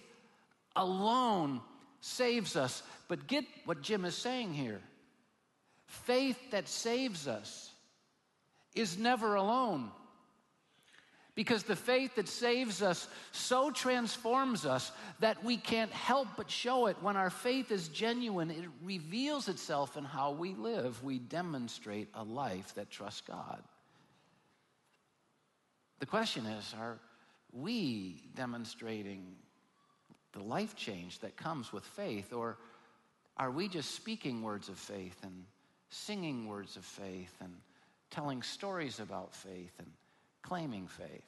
alone 0.76 1.62
saves 2.04 2.58
us. 2.58 2.84
But 3.08 3.28
get 3.28 3.46
what 3.66 3.82
Jim 3.82 4.04
is 4.06 4.16
saying 4.16 4.54
here 4.54 4.82
faith 5.88 6.38
that 6.52 6.68
saves 6.68 7.28
us 7.28 7.72
is 8.76 8.98
never 8.98 9.36
alone. 9.36 9.90
Because 11.36 11.64
the 11.64 11.76
faith 11.76 12.16
that 12.16 12.28
saves 12.28 12.84
us 12.84 13.08
so 13.32 13.72
transforms 13.72 14.66
us 14.66 14.92
that 15.20 15.44
we 15.44 15.58
can't 15.58 15.92
help 15.92 16.28
but 16.38 16.52
show 16.52 16.88
it. 16.88 16.98
When 17.02 17.16
our 17.16 17.32
faith 17.32 17.72
is 17.72 17.88
genuine, 17.88 18.52
it 18.52 18.66
reveals 18.84 19.48
itself 19.48 19.98
in 19.98 20.04
how 20.04 20.32
we 20.32 20.54
live. 20.54 21.04
We 21.04 21.18
demonstrate 21.18 22.10
a 22.14 22.24
life 22.24 22.76
that 22.76 22.92
trusts 22.92 23.22
God. 23.22 23.64
The 26.00 26.06
question 26.06 26.46
is 26.46 26.76
are 26.78 27.00
we 27.52 28.24
demonstrating 28.36 29.36
the 30.34 30.44
life 30.44 30.76
change 30.76 31.20
that 31.20 31.38
comes 31.38 31.72
with 31.72 31.84
faith, 31.84 32.34
or 32.34 32.58
are 33.38 33.52
we 33.52 33.68
just 33.68 33.96
speaking 33.96 34.42
words 34.42 34.70
of 34.70 34.78
faith 34.78 35.18
and 35.24 35.46
singing 35.90 36.48
words 36.48 36.76
of 36.76 36.84
faith 36.84 37.34
and 37.40 37.54
telling 38.10 38.42
stories 38.42 39.00
about 39.00 39.34
faith 39.34 39.74
and 39.80 39.88
claiming 40.42 40.88
faith? 40.88 41.24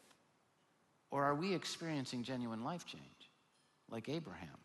Or 1.11 1.23
are 1.23 1.35
we 1.35 1.53
experiencing 1.53 2.23
genuine 2.23 2.63
life 2.63 2.85
change 2.85 3.03
like 3.89 4.09
Abraham? 4.09 4.57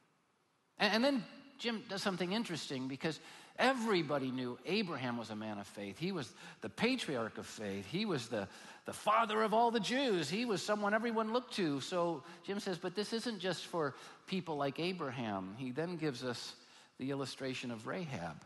And, 0.79 0.95
and, 0.95 1.05
then 1.05 1.25
Jim 1.59 1.83
does 1.89 2.03
something 2.03 2.33
interesting 2.33 2.89
because 2.89 3.21
everybody 3.61 4.31
knew 4.33 4.59
Abraham 4.67 5.17
was 5.17 5.31
a 5.31 5.37
man 5.37 5.59
of 5.59 5.67
faith. 5.67 5.99
He 5.99 6.11
was 6.11 6.33
the 6.63 6.69
patriarch 6.69 7.39
of 7.39 7.47
faith, 7.47 7.87
he 7.87 8.05
was 8.05 8.27
the, 8.27 8.49
the 8.87 8.93
father 8.93 9.43
of 9.43 9.55
all 9.55 9.71
the 9.71 9.79
Jews, 9.79 10.29
he 10.29 10.45
was 10.45 10.63
someone 10.63 10.95
everyone 10.95 11.33
looked 11.33 11.55
to. 11.55 11.81
So 11.81 12.25
Jim 12.45 12.59
says, 12.59 12.79
but 12.79 12.97
this 12.97 13.13
isn't 13.13 13.39
just 13.39 13.67
for 13.67 13.95
people 14.27 14.57
like 14.57 14.81
Abraham. 14.81 15.55
He 15.59 15.71
then 15.71 15.97
gives 15.97 16.25
us 16.25 16.55
the 16.99 17.11
illustration 17.11 17.71
of 17.71 17.87
Rahab. 17.87 18.43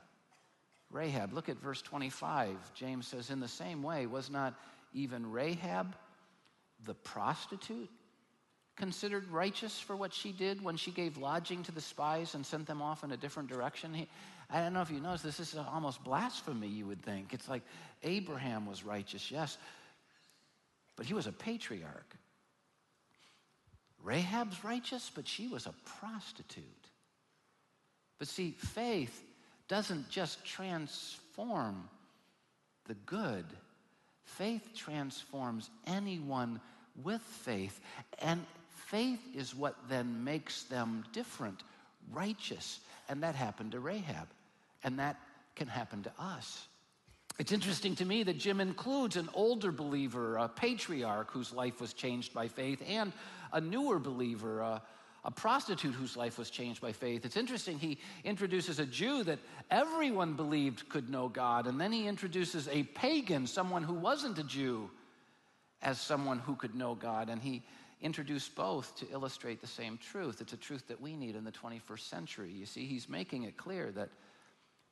Rahab, 0.90 1.33
look 1.33 1.49
at 1.49 1.61
verse 1.61 1.83
25. 1.83 2.56
James 2.75 3.06
says, 3.06 3.30
In 3.30 3.40
the 3.40 3.49
same 3.49 3.83
way, 3.83 4.06
was 4.06 4.30
not 4.30 4.54
even 4.92 5.30
Rahab 5.30 5.97
the 6.85 6.94
prostitute 6.94 7.90
considered 8.76 9.28
righteous 9.30 9.78
for 9.78 9.97
what 9.97 10.12
she 10.12 10.33
did 10.33 10.62
when 10.62 10.76
she 10.76 10.90
gave 10.90 11.16
lodging 11.16 11.62
to 11.62 11.73
the 11.73 11.80
spies 11.80 12.35
and 12.35 12.44
sent 12.44 12.66
them 12.66 12.83
off 12.83 13.04
in 13.04 13.12
a 13.12 13.16
different 13.16 13.49
direction? 13.49 13.94
He, 13.94 14.09
I 14.51 14.61
don't 14.61 14.73
know 14.73 14.83
if 14.83 14.91
you 14.91 15.01
notice, 15.01 15.23
this 15.23 15.41
is 15.41 15.57
almost 15.57 16.05
blasphemy, 16.05 16.69
you 16.69 16.87
would 16.87 17.03
think. 17.03 17.33
It's 17.33 17.49
like 17.49 17.63
Abraham 18.03 18.67
was 18.67 18.85
righteous, 18.85 19.31
yes, 19.31 19.59
but 20.97 21.07
he 21.07 21.15
was 21.15 21.27
a 21.27 21.33
patriarch. 21.33 22.17
Rahab's 24.03 24.63
righteous, 24.63 25.11
but 25.15 25.27
she 25.27 25.49
was 25.49 25.67
a 25.67 25.75
prostitute. 25.99 26.65
But 28.19 28.29
see, 28.29 28.55
faith 28.59 29.25
doesn't 29.67 30.11
just 30.11 30.45
transform 30.45 31.89
the 32.87 32.95
good, 33.07 33.47
faith 34.25 34.75
transforms 34.77 35.71
anyone 35.87 36.61
with 37.03 37.23
faith. 37.23 37.81
And 38.21 38.45
faith 38.69 39.21
is 39.35 39.55
what 39.55 39.75
then 39.89 40.23
makes 40.23 40.65
them 40.65 41.05
different, 41.13 41.63
righteous. 42.13 42.81
And 43.09 43.23
that 43.23 43.35
happened 43.35 43.73
to 43.73 43.81
Rahab. 43.81 44.29
And 44.83 44.99
that 44.99 45.17
can 45.57 45.69
happen 45.69 46.03
to 46.03 46.13
us. 46.19 46.67
It's 47.39 47.53
interesting 47.53 47.97
to 47.97 48.05
me 48.05 48.23
that 48.23 48.39
Jim 48.39 48.61
includes 48.61 49.17
an 49.17 49.29
older 49.35 49.73
believer, 49.73 50.37
a 50.37 50.49
patriarch 50.49 51.31
whose 51.33 51.53
life 51.53 51.81
was 51.81 51.93
changed 51.93 52.33
by 52.33 52.47
faith, 52.47 52.81
and 52.89 53.13
a 53.53 53.61
newer 53.61 53.99
believer, 53.99 54.61
a, 54.61 54.83
a 55.25 55.31
prostitute 55.33 55.95
whose 55.95 56.17
life 56.17 56.39
was 56.39 56.49
changed 56.49 56.81
by 56.81 56.93
faith. 56.93 57.25
It's 57.25 57.37
interesting, 57.37 57.79
he 57.79 57.99
introduces 58.23 58.79
a 58.79 58.87
Jew 58.87 59.25
that 59.25 59.41
everyone 59.69 60.35
believed 60.35 60.89
could 60.89 61.11
know 61.11 61.29
God, 61.29 61.67
and 61.67 61.81
then 61.81 61.91
he 61.91 62.07
introduces 62.07 62.69
a 62.69 62.85
pagan, 62.85 63.49
someone 63.49 63.83
who 63.83 63.95
wasn't 63.95 64.39
a 64.39 64.45
Jew, 64.45 64.89
as 65.83 66.01
someone 66.01 66.39
who 66.39 66.57
could 66.57 66.75
know 66.75 66.95
God. 66.95 67.29
And 67.29 67.43
he 67.43 67.63
introduced 68.01 68.55
both 68.55 68.95
to 68.97 69.11
illustrate 69.11 69.61
the 69.61 69.67
same 69.67 69.99
truth. 69.99 70.41
It's 70.41 70.53
a 70.53 70.59
truth 70.59 70.87
that 70.89 71.01
we 71.01 71.17
need 71.17 71.37
in 71.37 71.45
the 71.45 71.53
21st 71.53 72.01
century. 72.01 72.51
You 72.51 72.67
see, 72.67 72.87
he's 72.87 73.09
making 73.09 73.45
it 73.45 73.57
clear 73.57 73.91
that, 73.93 74.11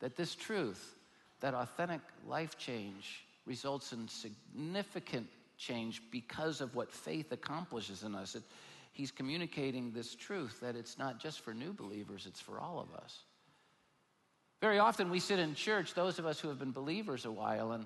that 0.01 0.17
this 0.17 0.35
truth, 0.35 0.95
that 1.41 1.55
authentic 1.55 2.01
life 2.27 2.57
change, 2.59 3.25
results 3.47 3.93
in 3.93 4.09
significant 4.09 5.27
change 5.59 6.03
because 6.11 6.61
of 6.61 6.75
what 6.75 6.91
faith 6.91 7.33
accomplishes 7.33 8.03
in 8.03 8.15
us. 8.15 8.35
It, 8.35 8.43
he's 8.93 9.11
communicating 9.11 9.93
this 9.93 10.15
truth 10.15 10.61
that 10.61 10.77
it's 10.77 10.99
not 10.99 11.21
just 11.21 11.41
for 11.41 11.53
new 11.53 11.73
believers, 11.73 12.27
it's 12.27 12.41
for 12.41 12.61
all 12.61 12.81
of 12.81 12.95
us. 13.03 13.19
Very 14.61 14.79
often 14.79 15.11
we 15.11 15.19
sit 15.19 15.41
in 15.41 15.55
church, 15.57 15.95
those 15.95 16.21
of 16.21 16.27
us 16.27 16.39
who 16.39 16.49
have 16.49 16.59
been 16.59 16.71
believers 16.71 17.25
a 17.25 17.33
while, 17.33 17.73
and 17.73 17.85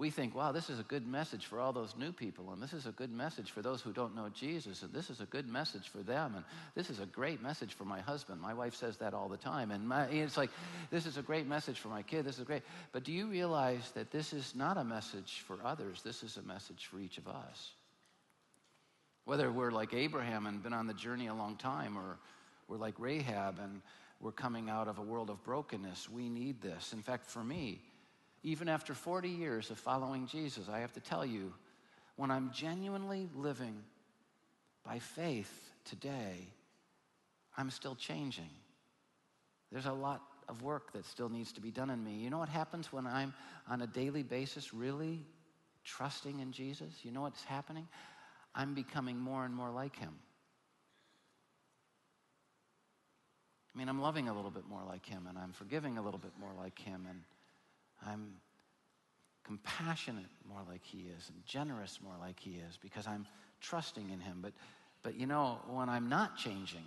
we 0.00 0.08
think, 0.08 0.34
wow, 0.34 0.50
this 0.50 0.70
is 0.70 0.80
a 0.80 0.84
good 0.84 1.06
message 1.06 1.44
for 1.44 1.60
all 1.60 1.74
those 1.74 1.94
new 1.94 2.10
people, 2.10 2.52
and 2.52 2.62
this 2.62 2.72
is 2.72 2.86
a 2.86 2.90
good 2.92 3.12
message 3.12 3.50
for 3.50 3.60
those 3.60 3.82
who 3.82 3.92
don't 3.92 4.16
know 4.16 4.30
Jesus, 4.30 4.82
and 4.82 4.90
this 4.94 5.10
is 5.10 5.20
a 5.20 5.26
good 5.26 5.46
message 5.46 5.90
for 5.90 5.98
them, 5.98 6.32
and 6.36 6.44
this 6.74 6.88
is 6.88 7.00
a 7.00 7.06
great 7.06 7.42
message 7.42 7.74
for 7.74 7.84
my 7.84 8.00
husband. 8.00 8.40
My 8.40 8.54
wife 8.54 8.74
says 8.74 8.96
that 8.96 9.12
all 9.12 9.28
the 9.28 9.36
time, 9.36 9.70
and 9.70 9.86
my, 9.86 10.06
it's 10.06 10.38
like, 10.38 10.48
this 10.90 11.04
is 11.04 11.18
a 11.18 11.22
great 11.22 11.46
message 11.46 11.78
for 11.78 11.88
my 11.88 12.00
kid, 12.00 12.24
this 12.24 12.38
is 12.38 12.44
great. 12.44 12.62
But 12.92 13.04
do 13.04 13.12
you 13.12 13.26
realize 13.26 13.90
that 13.94 14.10
this 14.10 14.32
is 14.32 14.54
not 14.54 14.78
a 14.78 14.84
message 14.84 15.44
for 15.46 15.58
others, 15.62 16.00
this 16.02 16.22
is 16.22 16.38
a 16.38 16.42
message 16.42 16.86
for 16.86 16.98
each 16.98 17.18
of 17.18 17.28
us? 17.28 17.72
Whether 19.26 19.52
we're 19.52 19.70
like 19.70 19.92
Abraham 19.92 20.46
and 20.46 20.62
been 20.62 20.72
on 20.72 20.86
the 20.86 20.94
journey 20.94 21.26
a 21.26 21.34
long 21.34 21.56
time, 21.56 21.98
or 21.98 22.16
we're 22.68 22.78
like 22.78 22.94
Rahab 22.98 23.58
and 23.58 23.82
we're 24.18 24.32
coming 24.32 24.70
out 24.70 24.88
of 24.88 24.98
a 24.98 25.02
world 25.02 25.28
of 25.28 25.44
brokenness, 25.44 26.08
we 26.08 26.30
need 26.30 26.62
this. 26.62 26.94
In 26.94 27.02
fact, 27.02 27.26
for 27.26 27.44
me, 27.44 27.82
even 28.42 28.68
after 28.68 28.94
40 28.94 29.28
years 29.28 29.70
of 29.70 29.78
following 29.78 30.26
Jesus, 30.26 30.68
I 30.68 30.80
have 30.80 30.92
to 30.92 31.00
tell 31.00 31.24
you, 31.26 31.52
when 32.16 32.30
I'm 32.30 32.50
genuinely 32.52 33.28
living 33.34 33.82
by 34.84 34.98
faith 34.98 35.52
today, 35.84 36.48
I'm 37.56 37.70
still 37.70 37.94
changing. 37.94 38.50
There's 39.70 39.86
a 39.86 39.92
lot 39.92 40.22
of 40.48 40.62
work 40.62 40.92
that 40.92 41.04
still 41.06 41.28
needs 41.28 41.52
to 41.52 41.60
be 41.60 41.70
done 41.70 41.90
in 41.90 42.02
me. 42.02 42.14
You 42.14 42.30
know 42.30 42.38
what 42.38 42.48
happens 42.48 42.92
when 42.92 43.06
I'm 43.06 43.34
on 43.68 43.82
a 43.82 43.86
daily 43.86 44.22
basis 44.22 44.74
really 44.74 45.24
trusting 45.84 46.40
in 46.40 46.52
Jesus? 46.52 46.92
You 47.02 47.12
know 47.12 47.22
what's 47.22 47.44
happening? 47.44 47.86
I'm 48.54 48.74
becoming 48.74 49.16
more 49.18 49.44
and 49.44 49.54
more 49.54 49.70
like 49.70 49.96
him. 49.96 50.12
I 53.74 53.78
mean, 53.78 53.88
I'm 53.88 54.00
loving 54.00 54.28
a 54.28 54.34
little 54.34 54.50
bit 54.50 54.68
more 54.68 54.82
like 54.88 55.06
him, 55.06 55.26
and 55.28 55.38
I'm 55.38 55.52
forgiving 55.52 55.98
a 55.98 56.02
little 56.02 56.18
bit 56.18 56.32
more 56.40 56.50
like 56.58 56.78
him, 56.78 57.06
and 57.08 57.20
I'm 58.06 58.34
compassionate 59.44 60.30
more 60.48 60.62
like 60.68 60.84
he 60.84 61.08
is, 61.16 61.28
and 61.28 61.44
generous 61.44 61.98
more 62.02 62.14
like 62.20 62.38
he 62.38 62.52
is, 62.52 62.78
because 62.80 63.06
I'm 63.06 63.26
trusting 63.60 64.10
in 64.10 64.20
him. 64.20 64.38
But, 64.40 64.52
but 65.02 65.14
you 65.18 65.26
know, 65.26 65.58
when 65.68 65.88
I'm 65.88 66.08
not 66.08 66.36
changing, 66.36 66.84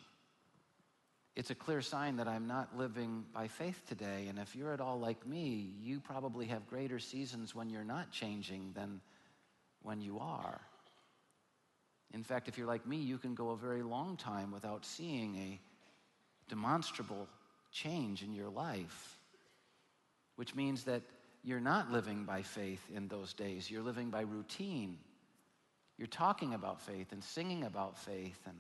it's 1.36 1.50
a 1.50 1.56
clear 1.56 1.82
sign 1.82 2.18
that 2.18 2.28
I'm 2.28 2.48
not 2.48 2.78
living 2.78 3.26
by 3.34 3.48
faith 3.48 3.82
today. 3.88 4.28
And 4.30 4.38
if 4.38 4.56
you're 4.56 4.72
at 4.72 4.80
all 4.80 5.00
like 5.00 5.26
me, 5.26 5.74
you 5.82 6.00
probably 6.00 6.46
have 6.48 6.68
greater 6.68 7.00
seasons 7.00 7.56
when 7.56 7.70
you're 7.70 7.84
not 7.84 8.12
changing 8.12 8.72
than 8.76 9.02
when 9.82 10.00
you 10.00 10.20
are. 10.20 10.62
In 12.14 12.24
fact, 12.24 12.48
if 12.48 12.58
you're 12.58 12.68
like 12.68 12.86
me, 12.86 12.98
you 12.98 13.18
can 13.18 13.34
go 13.34 13.50
a 13.50 13.58
very 13.58 13.82
long 13.82 14.16
time 14.16 14.52
without 14.52 14.86
seeing 14.86 15.36
a 15.36 15.60
demonstrable 16.50 17.28
change 17.72 18.22
in 18.22 18.34
your 18.34 18.50
life, 18.50 19.18
which 20.36 20.56
means 20.56 20.84
that 20.84 21.02
you're 21.44 21.60
not 21.60 21.92
living 21.92 22.24
by 22.24 22.42
faith 22.42 22.82
in 22.94 23.08
those 23.08 23.34
days. 23.34 23.70
You're 23.70 23.84
living 23.84 24.10
by 24.10 24.22
routine. 24.22 24.98
You're 25.98 26.08
talking 26.08 26.54
about 26.54 26.82
faith 26.82 27.12
and 27.12 27.24
singing 27.24 27.64
about 27.66 27.98
faith 27.98 28.40
and 28.46 28.58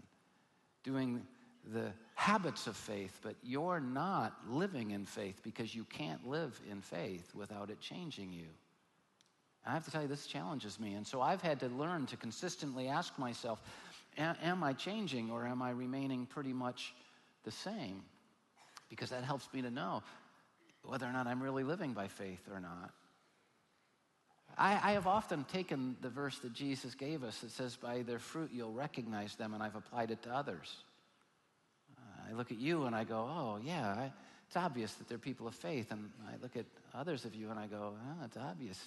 doing 0.83 1.25
the 1.73 1.91
habits 2.15 2.67
of 2.67 2.75
faith, 2.75 3.19
but 3.23 3.35
you're 3.41 3.79
not 3.79 4.33
living 4.49 4.91
in 4.91 5.05
faith 5.05 5.41
because 5.43 5.73
you 5.73 5.85
can't 5.85 6.27
live 6.27 6.59
in 6.69 6.81
faith 6.81 7.33
without 7.33 7.69
it 7.69 7.79
changing 7.79 8.33
you. 8.33 8.47
I 9.65 9.71
have 9.71 9.85
to 9.85 9.91
tell 9.91 10.01
you, 10.01 10.09
this 10.09 10.27
challenges 10.27 10.77
me. 10.77 10.93
And 10.95 11.07
so 11.07 11.21
I've 11.21 11.41
had 11.41 11.61
to 11.61 11.67
learn 11.67 12.05
to 12.07 12.17
consistently 12.17 12.89
ask 12.89 13.17
myself, 13.17 13.61
am 14.17 14.61
I 14.61 14.73
changing 14.73 15.31
or 15.31 15.47
am 15.47 15.61
I 15.61 15.69
remaining 15.69 16.25
pretty 16.25 16.51
much 16.51 16.93
the 17.45 17.51
same? 17.51 18.03
Because 18.89 19.09
that 19.11 19.23
helps 19.23 19.47
me 19.53 19.61
to 19.61 19.71
know 19.71 20.03
whether 20.83 21.05
or 21.05 21.11
not 21.11 21.27
I'm 21.27 21.41
really 21.41 21.63
living 21.63 21.93
by 21.93 22.07
faith 22.07 22.47
or 22.51 22.59
not. 22.59 22.91
I, 24.57 24.91
I, 24.91 24.91
have 24.91 25.07
often 25.07 25.45
taken 25.45 25.95
the 26.01 26.09
verse 26.09 26.37
that 26.39 26.53
Jesus 26.53 26.93
gave 26.93 27.23
us 27.23 27.39
that 27.39 27.51
says, 27.51 27.75
By 27.75 28.03
their 28.03 28.19
fruit 28.19 28.51
you'll 28.53 28.73
recognize 28.73 29.35
them, 29.35 29.53
and 29.53 29.63
I've 29.63 29.75
applied 29.75 30.11
it 30.11 30.21
to 30.23 30.29
others. 30.29 30.75
Uh, 31.97 32.29
I 32.29 32.33
look 32.33 32.51
at 32.51 32.59
you 32.59 32.83
and 32.83 32.95
I 32.95 33.03
go, 33.03 33.27
Oh, 33.27 33.59
yeah, 33.63 33.87
I, 33.87 34.11
it's 34.47 34.57
obvious 34.57 34.93
that 34.93 35.07
they're 35.07 35.17
people 35.17 35.47
of 35.47 35.55
faith. 35.55 35.91
And 35.91 36.11
I 36.27 36.35
look 36.41 36.55
at 36.55 36.65
others 36.93 37.25
of 37.25 37.33
you 37.33 37.49
and 37.49 37.59
I 37.59 37.65
go, 37.65 37.95
oh, 37.97 38.25
It's 38.25 38.37
obvious 38.37 38.79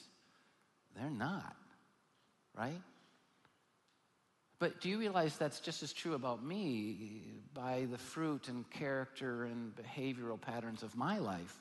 they're 0.96 1.10
not, 1.10 1.56
right? 2.56 2.80
But 4.58 4.80
do 4.80 4.88
you 4.88 4.98
realize 4.98 5.36
that's 5.36 5.60
just 5.60 5.82
as 5.82 5.92
true 5.92 6.14
about 6.14 6.42
me 6.42 7.22
by 7.52 7.86
the 7.90 7.98
fruit 7.98 8.48
and 8.48 8.68
character 8.70 9.44
and 9.44 9.72
behavioral 9.76 10.40
patterns 10.40 10.82
of 10.82 10.96
my 10.96 11.18
life? 11.18 11.54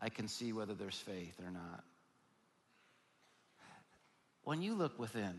I 0.00 0.08
can 0.08 0.28
see 0.28 0.52
whether 0.52 0.74
there's 0.74 0.98
faith 0.98 1.40
or 1.44 1.50
not. 1.50 1.84
When 4.44 4.62
you 4.62 4.74
look 4.74 4.98
within, 4.98 5.34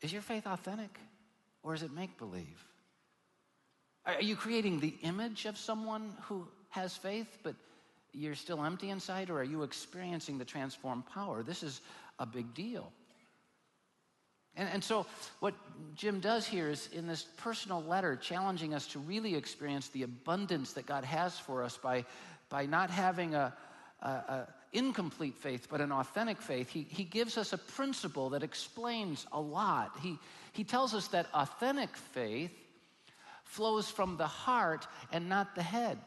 is 0.00 0.12
your 0.12 0.22
faith 0.22 0.46
authentic 0.46 0.98
or 1.62 1.74
is 1.74 1.82
it 1.82 1.92
make 1.92 2.18
believe? 2.18 2.64
Are 4.06 4.22
you 4.22 4.36
creating 4.36 4.80
the 4.80 4.94
image 5.02 5.44
of 5.44 5.58
someone 5.58 6.14
who 6.22 6.48
has 6.70 6.96
faith, 6.96 7.38
but 7.42 7.54
you're 8.12 8.34
still 8.34 8.64
empty 8.64 8.90
inside, 8.90 9.28
or 9.28 9.38
are 9.38 9.44
you 9.44 9.62
experiencing 9.62 10.38
the 10.38 10.44
transformed 10.44 11.06
power? 11.06 11.42
This 11.42 11.62
is 11.62 11.80
a 12.18 12.26
big 12.26 12.54
deal. 12.54 12.90
And, 14.56 14.68
and, 14.72 14.82
so, 14.82 15.06
what 15.38 15.54
Jim 15.94 16.18
does 16.18 16.46
here 16.46 16.68
is 16.68 16.88
in 16.92 17.06
this 17.06 17.22
personal 17.36 17.82
letter, 17.82 18.16
challenging 18.16 18.74
us 18.74 18.86
to 18.88 18.98
really 18.98 19.36
experience 19.36 19.88
the 19.88 20.02
abundance 20.02 20.72
that 20.72 20.86
God 20.86 21.04
has 21.04 21.38
for 21.38 21.62
us 21.62 21.76
by, 21.76 22.04
by 22.48 22.66
not 22.66 22.90
having 22.90 23.34
a, 23.34 23.54
a, 24.02 24.08
a 24.08 24.48
incomplete 24.72 25.36
faith, 25.36 25.68
but 25.70 25.80
an 25.80 25.92
authentic 25.92 26.42
faith. 26.42 26.68
He, 26.68 26.86
he 26.88 27.04
gives 27.04 27.38
us 27.38 27.52
a 27.52 27.58
principle 27.58 28.30
that 28.30 28.42
explains 28.42 29.26
a 29.32 29.40
lot. 29.40 29.92
He, 30.02 30.18
he 30.52 30.64
tells 30.64 30.94
us 30.94 31.08
that 31.08 31.26
authentic 31.34 31.96
faith 31.96 32.52
flows 33.44 33.88
from 33.88 34.16
the 34.16 34.26
heart 34.26 34.86
and 35.12 35.28
not 35.28 35.54
the 35.54 35.62
head. 35.62 35.98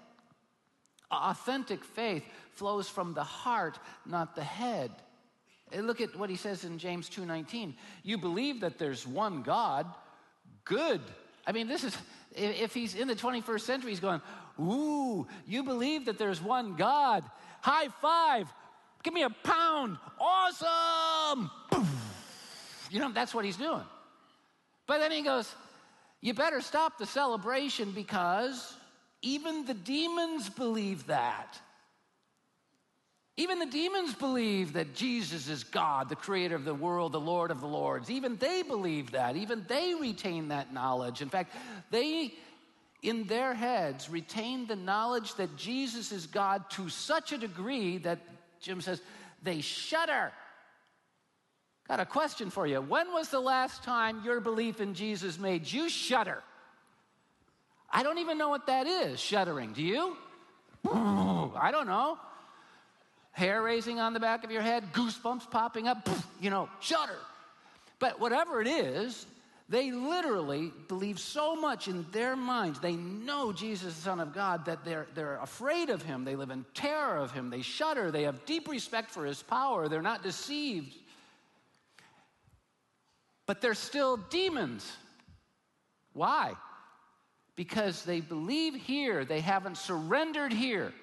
Authentic 1.11 1.83
faith 1.83 2.23
flows 2.51 2.87
from 2.87 3.13
the 3.13 3.23
heart, 3.23 3.79
not 4.05 4.35
the 4.35 4.43
head. 4.43 4.91
Look 5.75 6.01
at 6.01 6.15
what 6.15 6.29
he 6.29 6.35
says 6.35 6.63
in 6.63 6.77
James 6.77 7.09
2:19. 7.09 7.73
You 8.03 8.17
believe 8.17 8.61
that 8.61 8.77
there's 8.77 9.07
one 9.07 9.41
God. 9.41 9.87
Good. 10.65 11.01
I 11.47 11.53
mean, 11.53 11.67
this 11.67 11.83
is 11.83 11.97
if 12.35 12.73
he's 12.73 12.95
in 12.95 13.07
the 13.07 13.15
21st 13.15 13.61
century, 13.61 13.91
he's 13.91 13.99
going, 13.99 14.21
Ooh, 14.59 15.27
you 15.47 15.63
believe 15.63 16.05
that 16.05 16.17
there's 16.17 16.41
one 16.41 16.75
God. 16.75 17.23
High 17.61 17.89
five. 18.01 18.51
Give 19.03 19.13
me 19.13 19.23
a 19.23 19.29
pound. 19.29 19.97
Awesome. 20.19 21.49
You 22.91 22.99
know, 22.99 23.11
that's 23.11 23.33
what 23.33 23.45
he's 23.45 23.57
doing. 23.57 23.83
But 24.85 24.99
then 24.99 25.11
he 25.11 25.21
goes, 25.21 25.53
You 26.19 26.33
better 26.33 26.61
stop 26.61 26.97
the 26.97 27.05
celebration 27.05 27.91
because 27.91 28.75
even 29.21 29.65
the 29.65 29.73
demons 29.73 30.49
believe 30.49 31.07
that. 31.07 31.59
Even 33.37 33.59
the 33.59 33.65
demons 33.65 34.13
believe 34.13 34.73
that 34.73 34.93
Jesus 34.93 35.47
is 35.47 35.63
God, 35.63 36.09
the 36.09 36.15
creator 36.15 36.55
of 36.55 36.65
the 36.65 36.73
world, 36.73 37.13
the 37.13 37.19
Lord 37.19 37.49
of 37.49 37.61
the 37.61 37.67
Lords. 37.67 38.09
Even 38.11 38.35
they 38.35 38.61
believe 38.61 39.11
that. 39.11 39.37
Even 39.37 39.65
they 39.67 39.95
retain 39.95 40.49
that 40.49 40.73
knowledge. 40.73 41.21
In 41.21 41.29
fact, 41.29 41.55
they, 41.91 42.33
in 43.01 43.25
their 43.25 43.53
heads, 43.53 44.09
retain 44.09 44.67
the 44.67 44.75
knowledge 44.75 45.33
that 45.35 45.57
Jesus 45.57 46.11
is 46.11 46.27
God 46.27 46.69
to 46.71 46.89
such 46.89 47.31
a 47.31 47.37
degree 47.37 47.97
that 47.99 48.19
Jim 48.59 48.81
says 48.81 49.01
they 49.41 49.61
shudder. 49.61 50.31
Got 51.87 51.99
a 51.99 52.05
question 52.05 52.51
for 52.51 52.67
you. 52.67 52.79
When 52.79 53.11
was 53.11 53.29
the 53.29 53.39
last 53.39 53.83
time 53.83 54.21
your 54.23 54.39
belief 54.39 54.79
in 54.79 54.93
Jesus 54.93 55.39
made 55.39 55.69
you 55.69 55.89
shudder? 55.89 56.43
I 57.89 58.03
don't 58.03 58.19
even 58.19 58.37
know 58.37 58.49
what 58.49 58.67
that 58.67 58.87
is, 58.87 59.19
shuddering. 59.19 59.73
Do 59.73 59.81
you? 59.81 60.15
I 60.85 61.69
don't 61.71 61.87
know. 61.87 62.17
Hair 63.31 63.63
raising 63.63 63.99
on 63.99 64.13
the 64.13 64.19
back 64.19 64.43
of 64.43 64.51
your 64.51 64.61
head, 64.61 64.93
goosebumps 64.93 65.49
popping 65.49 65.87
up, 65.87 66.07
you 66.39 66.49
know, 66.49 66.69
shudder. 66.79 67.17
But 67.99 68.19
whatever 68.19 68.61
it 68.61 68.67
is, 68.67 69.25
they 69.71 69.91
literally 69.91 70.71
believe 70.87 71.19
so 71.19 71.55
much 71.55 71.87
in 71.87 72.05
their 72.11 72.35
minds. 72.35 72.79
They 72.79 72.95
know 72.95 73.51
Jesus, 73.51 73.95
the 73.95 74.01
Son 74.01 74.19
of 74.19 74.33
God, 74.33 74.65
that 74.65 74.85
they're, 74.85 75.07
they're 75.15 75.37
afraid 75.37 75.89
of 75.89 76.03
him. 76.03 76.23
They 76.23 76.35
live 76.35 76.51
in 76.51 76.63
terror 76.75 77.17
of 77.17 77.31
him. 77.31 77.49
They 77.49 77.63
shudder. 77.63 78.11
They 78.11 78.23
have 78.23 78.45
deep 78.45 78.67
respect 78.67 79.09
for 79.09 79.25
his 79.25 79.41
power. 79.41 79.87
They're 79.87 80.03
not 80.03 80.21
deceived. 80.21 80.95
But 83.47 83.61
they're 83.61 83.73
still 83.73 84.17
demons. 84.17 84.91
Why? 86.13 86.53
because 87.61 88.03
they 88.05 88.21
believe 88.21 88.73
here, 88.73 89.25
they 89.25 89.39
haven't 89.39 89.77
surrendered 89.77 90.51
here. 90.53 90.93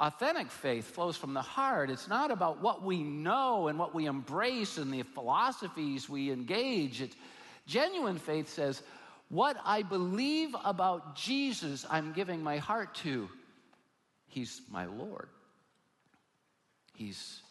Authentic 0.00 0.50
faith 0.50 0.86
flows 0.86 1.18
from 1.18 1.34
the 1.34 1.42
heart. 1.42 1.90
It's 1.90 2.08
not 2.08 2.30
about 2.30 2.62
what 2.62 2.82
we 2.82 3.02
know 3.02 3.68
and 3.68 3.78
what 3.78 3.94
we 3.94 4.06
embrace 4.06 4.78
and 4.78 4.90
the 4.90 5.02
philosophies 5.02 6.08
we 6.08 6.30
engage. 6.30 7.02
It's, 7.02 7.14
genuine 7.66 8.18
faith 8.18 8.48
says, 8.48 8.82
What 9.28 9.58
I 9.62 9.82
believe 9.82 10.56
about 10.64 11.16
Jesus, 11.16 11.84
I'm 11.90 12.12
giving 12.14 12.42
my 12.42 12.56
heart 12.56 12.94
to. 12.96 13.28
He's 14.26 14.62
my 14.70 14.86
Lord, 14.86 15.28
He's 16.94 17.42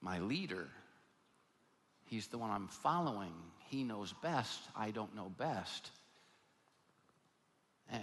my 0.00 0.18
leader, 0.18 0.66
He's 2.06 2.26
the 2.26 2.38
one 2.38 2.50
I'm 2.50 2.68
following. 2.68 3.32
He 3.68 3.84
knows 3.84 4.12
best, 4.20 4.60
I 4.76 4.90
don't 4.90 5.14
know 5.14 5.30
best. 5.38 5.90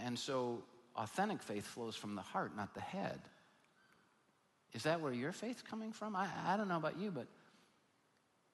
And 0.05 0.17
so 0.17 0.63
authentic 0.95 1.41
faith 1.41 1.65
flows 1.65 1.95
from 1.97 2.15
the 2.15 2.21
heart, 2.21 2.55
not 2.55 2.73
the 2.73 2.81
head. 2.81 3.19
Is 4.73 4.83
that 4.83 5.01
where 5.01 5.13
your 5.13 5.31
faith's 5.31 5.61
coming 5.61 5.91
from? 5.91 6.15
I, 6.15 6.27
I 6.45 6.57
don't 6.57 6.67
know 6.67 6.77
about 6.77 6.97
you, 6.97 7.11
but, 7.11 7.27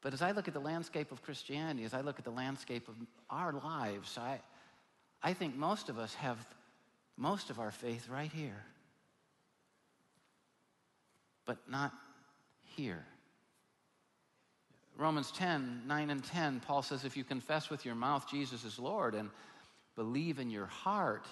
but 0.02 0.14
as 0.14 0.22
I 0.22 0.32
look 0.32 0.48
at 0.48 0.54
the 0.54 0.60
landscape 0.60 1.12
of 1.12 1.22
Christianity, 1.22 1.84
as 1.84 1.94
I 1.94 2.02
look 2.02 2.18
at 2.18 2.26
the 2.26 2.32
landscape 2.32 2.88
of 2.88 2.96
our 3.30 3.54
lives, 3.54 4.18
I, 4.18 4.40
I 5.22 5.34
think 5.34 5.56
most 5.56 5.90
of 5.90 6.00
us 6.00 6.14
have 6.16 6.38
most 7.18 7.50
of 7.50 7.60
our 7.60 7.72
faith 7.72 8.08
right 8.10 8.32
here, 8.32 8.64
but 11.46 11.58
not 11.70 11.92
here. 12.76 13.06
Romans 14.98 15.32
10, 15.32 15.84
9 15.86 16.10
and 16.10 16.24
10, 16.24 16.62
Paul 16.62 16.82
says, 16.82 17.06
If 17.06 17.16
you 17.16 17.24
confess 17.24 17.70
with 17.70 17.86
your 17.86 17.96
mouth 17.96 18.28
Jesus 18.30 18.64
is 18.64 18.80
Lord 18.80 19.14
and 19.14 19.30
believe 19.96 20.40
in 20.40 20.50
your 20.50 20.66
heart 20.66 21.26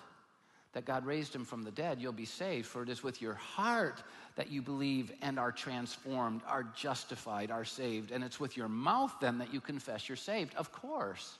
that 0.75 0.83
God 0.83 1.05
raised 1.05 1.33
him 1.33 1.45
from 1.45 1.63
the 1.63 1.71
dead, 1.71 2.01
you'll 2.01 2.11
be 2.11 2.25
saved. 2.25 2.67
For 2.67 2.83
it 2.83 2.89
is 2.89 3.01
with 3.01 3.21
your 3.21 3.35
heart 3.35 4.03
that 4.35 4.51
you 4.51 4.61
believe 4.61 5.09
and 5.21 5.39
are 5.39 5.53
transformed, 5.53 6.41
are 6.45 6.67
justified, 6.75 7.49
are 7.49 7.63
saved. 7.63 8.11
And 8.11 8.21
it's 8.21 8.41
with 8.41 8.57
your 8.57 8.67
mouth 8.67 9.15
then 9.21 9.37
that 9.37 9.53
you 9.53 9.61
confess 9.61 10.09
you're 10.09 10.17
saved. 10.17 10.53
Of 10.55 10.73
course. 10.73 11.37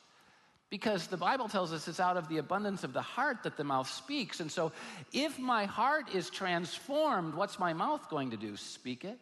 Because 0.70 1.08
the 1.08 1.18
Bible 1.18 1.50
tells 1.50 1.74
us 1.74 1.86
it's 1.90 2.00
out 2.00 2.16
of 2.16 2.30
the 2.30 2.38
abundance 2.38 2.86
of 2.86 2.94
the 2.94 3.02
heart 3.02 3.44
that 3.44 3.58
the 3.58 3.66
mouth 3.66 3.90
speaks. 3.90 4.40
And 4.40 4.50
so 4.50 4.72
if 5.12 5.38
my 5.38 5.66
heart 5.66 6.16
is 6.16 6.30
transformed, 6.30 7.36
what's 7.36 7.60
my 7.60 7.74
mouth 7.74 8.10
going 8.10 8.32
to 8.32 8.38
do? 8.38 8.56
Speak 8.56 9.04
it. 9.04 9.20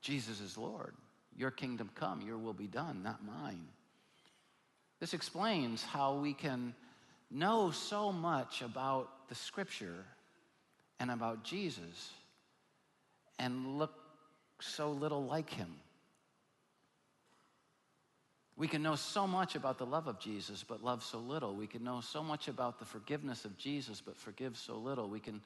Jesus 0.00 0.40
is 0.40 0.56
Lord. 0.56 0.94
Your 1.36 1.50
kingdom 1.50 1.90
come, 1.96 2.22
your 2.22 2.38
will 2.38 2.52
be 2.52 2.68
done, 2.68 3.02
not 3.02 3.18
mine. 3.26 3.66
This 5.00 5.12
explains 5.12 5.82
how 5.82 6.14
we 6.14 6.34
can 6.34 6.72
know 7.30 7.70
so 7.70 8.12
much 8.12 8.62
about 8.62 9.28
the 9.28 9.34
scripture 9.34 10.04
and 11.00 11.10
about 11.10 11.44
Jesus 11.44 12.10
and 13.38 13.78
look 13.78 13.92
so 14.60 14.90
little 14.90 15.24
like 15.24 15.50
him. 15.50 15.74
We 18.56 18.68
can 18.68 18.82
know 18.82 18.94
so 18.94 19.26
much 19.26 19.54
about 19.54 19.76
the 19.76 19.84
love 19.84 20.06
of 20.06 20.18
Jesus, 20.18 20.64
but 20.66 20.82
love 20.82 21.02
so 21.02 21.18
little. 21.18 21.54
We 21.54 21.66
can 21.66 21.84
know 21.84 22.00
so 22.00 22.22
much 22.22 22.48
about 22.48 22.78
the 22.78 22.86
forgiveness 22.86 23.44
of 23.44 23.58
Jesus, 23.58 24.00
but 24.00 24.16
forgive 24.16 24.56
so 24.56 24.76
little. 24.76 25.08
We 25.08 25.20
can 25.20 25.42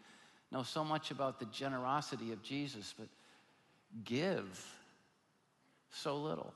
know 0.53 0.63
so 0.63 0.85
much 0.85 1.11
about 1.11 1.41
the 1.41 1.47
generosity 1.47 2.31
of 2.31 2.41
Jesus, 2.43 2.95
but 2.97 3.09
give 4.05 4.65
so 5.91 6.17
little. 6.17 6.55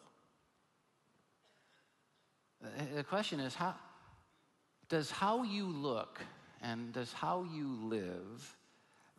The 2.94 3.02
question 3.02 3.40
is 3.40 3.54
how 3.54 3.74
does 4.94 5.10
how 5.10 5.42
you 5.42 5.66
look 5.66 6.20
and 6.62 6.92
does 6.92 7.12
how 7.12 7.44
you 7.52 7.66
live 7.82 8.56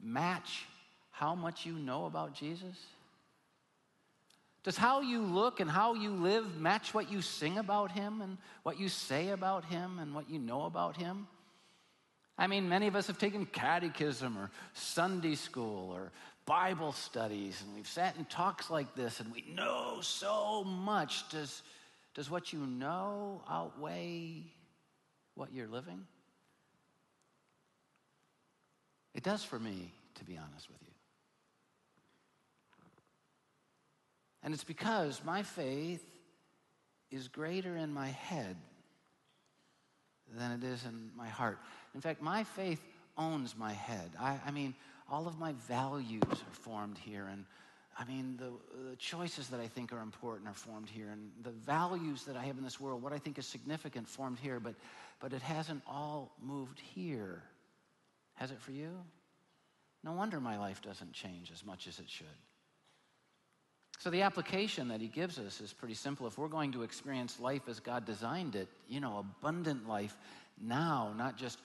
match 0.02 0.64
how 1.12 1.36
much 1.36 1.66
you 1.66 1.74
know 1.74 2.06
about 2.06 2.34
Jesus? 2.34 2.78
Does 4.64 4.78
how 4.78 5.02
you 5.02 5.20
look 5.20 5.60
and 5.60 5.70
how 5.70 5.94
you 5.94 6.12
live 6.12 6.56
match 6.56 6.94
what 6.94 7.12
you 7.12 7.22
sing 7.22 7.58
about 7.58 7.92
him 7.92 8.22
and 8.22 8.38
what 8.64 8.80
you 8.80 8.88
say 8.88 9.32
about 9.32 9.66
him 9.66 10.00
and 10.00 10.16
what 10.16 10.30
you 10.30 10.40
know 10.40 10.62
about 10.62 10.96
him? 10.96 11.28
I 12.38 12.48
mean, 12.48 12.70
many 12.70 12.88
of 12.88 12.96
us 12.96 13.08
have 13.08 13.18
taken 13.18 13.46
catechism 13.46 14.38
or 14.38 14.52
Sunday 14.72 15.36
school 15.36 15.92
or 15.92 16.14
Bible 16.46 16.94
studies, 16.94 17.62
and 17.62 17.76
we've 17.76 17.86
sat 17.86 18.16
in 18.16 18.24
talks 18.24 18.70
like 18.70 18.96
this, 18.96 19.20
and 19.20 19.30
we 19.30 19.44
know 19.54 19.98
so 20.00 20.64
much. 20.64 21.28
Does, 21.30 21.64
does 22.14 22.30
what 22.30 22.54
you 22.54 22.60
know 22.60 23.42
outweigh 23.50 24.55
what 25.36 25.54
you're 25.54 25.68
living? 25.68 26.06
It 29.14 29.24
does 29.24 29.44
for 29.44 29.60
me, 29.60 29.94
to 30.16 30.26
be 30.26 30.38
honest 30.38 30.70
with 30.70 30.82
you. 30.82 30.94
And 34.44 34.54
it's 34.54 34.64
because 34.64 35.22
my 35.26 35.44
faith 35.44 36.06
is 37.12 37.28
greater 37.28 37.76
in 37.78 37.94
my 37.94 38.10
head 38.10 38.58
than 40.38 40.52
it 40.52 40.64
is 40.64 40.84
in 40.86 41.12
my 41.16 41.28
heart. 41.28 41.60
In 41.94 42.02
fact, 42.02 42.22
my 42.22 42.44
faith 42.44 42.82
owns 43.18 43.56
my 43.58 43.74
head. 43.74 44.12
I, 44.20 44.40
I 44.46 44.52
mean, 44.52 44.76
all 45.10 45.28
of 45.28 45.40
my 45.40 45.54
values 45.68 46.24
are 46.30 46.54
formed 46.54 46.98
here. 46.98 47.28
And 47.32 47.46
I 47.98 48.04
mean, 48.04 48.38
the, 48.38 48.52
the, 48.90 48.96
choices 48.98 49.48
that 49.50 49.62
I 49.62 49.68
think 49.68 49.94
are 49.94 50.02
important 50.02 50.50
are 50.50 50.54
formed 50.54 50.90
here. 50.90 51.10
And 51.12 51.32
the 51.44 51.52
values 51.52 52.26
that 52.26 52.36
I 52.36 52.44
have 52.44 52.58
in 52.58 52.64
this 52.64 52.80
world, 52.80 53.02
what 53.02 53.14
I 53.14 53.18
think 53.18 53.38
is 53.38 53.46
significant, 53.46 54.08
formed 54.08 54.38
here. 54.40 54.60
But, 54.60 54.76
but 55.22 55.32
it 55.32 55.42
hasn't 55.42 55.82
all 55.88 56.34
moved 56.42 56.80
here. 56.80 57.42
Has 58.34 58.52
it 58.52 58.60
for 58.60 58.72
you? 58.72 58.92
No 60.04 60.12
wonder 60.12 60.42
my 60.42 60.60
life 60.60 60.82
doesn't 60.82 61.14
change 61.14 61.52
as 61.54 61.66
much 61.66 61.88
as 61.88 62.00
it 62.00 62.10
should. 62.10 62.28
So, 63.98 64.10
the 64.10 64.24
application 64.24 64.90
that 64.90 65.00
he 65.00 65.08
gives 65.08 65.40
us 65.40 65.62
is 65.62 65.72
pretty 65.72 65.94
simple. 65.94 66.28
If 66.28 66.38
we're 66.38 66.50
going 66.50 66.74
to 66.74 66.84
experience 66.84 67.40
life 67.40 67.70
as 67.70 67.80
God 67.80 68.06
designed 68.06 68.56
it, 68.56 68.68
you 68.90 69.00
know, 69.00 69.20
abundant 69.20 69.88
life 69.88 70.18
now, 70.62 71.14
not 71.18 71.38
just 71.38 71.60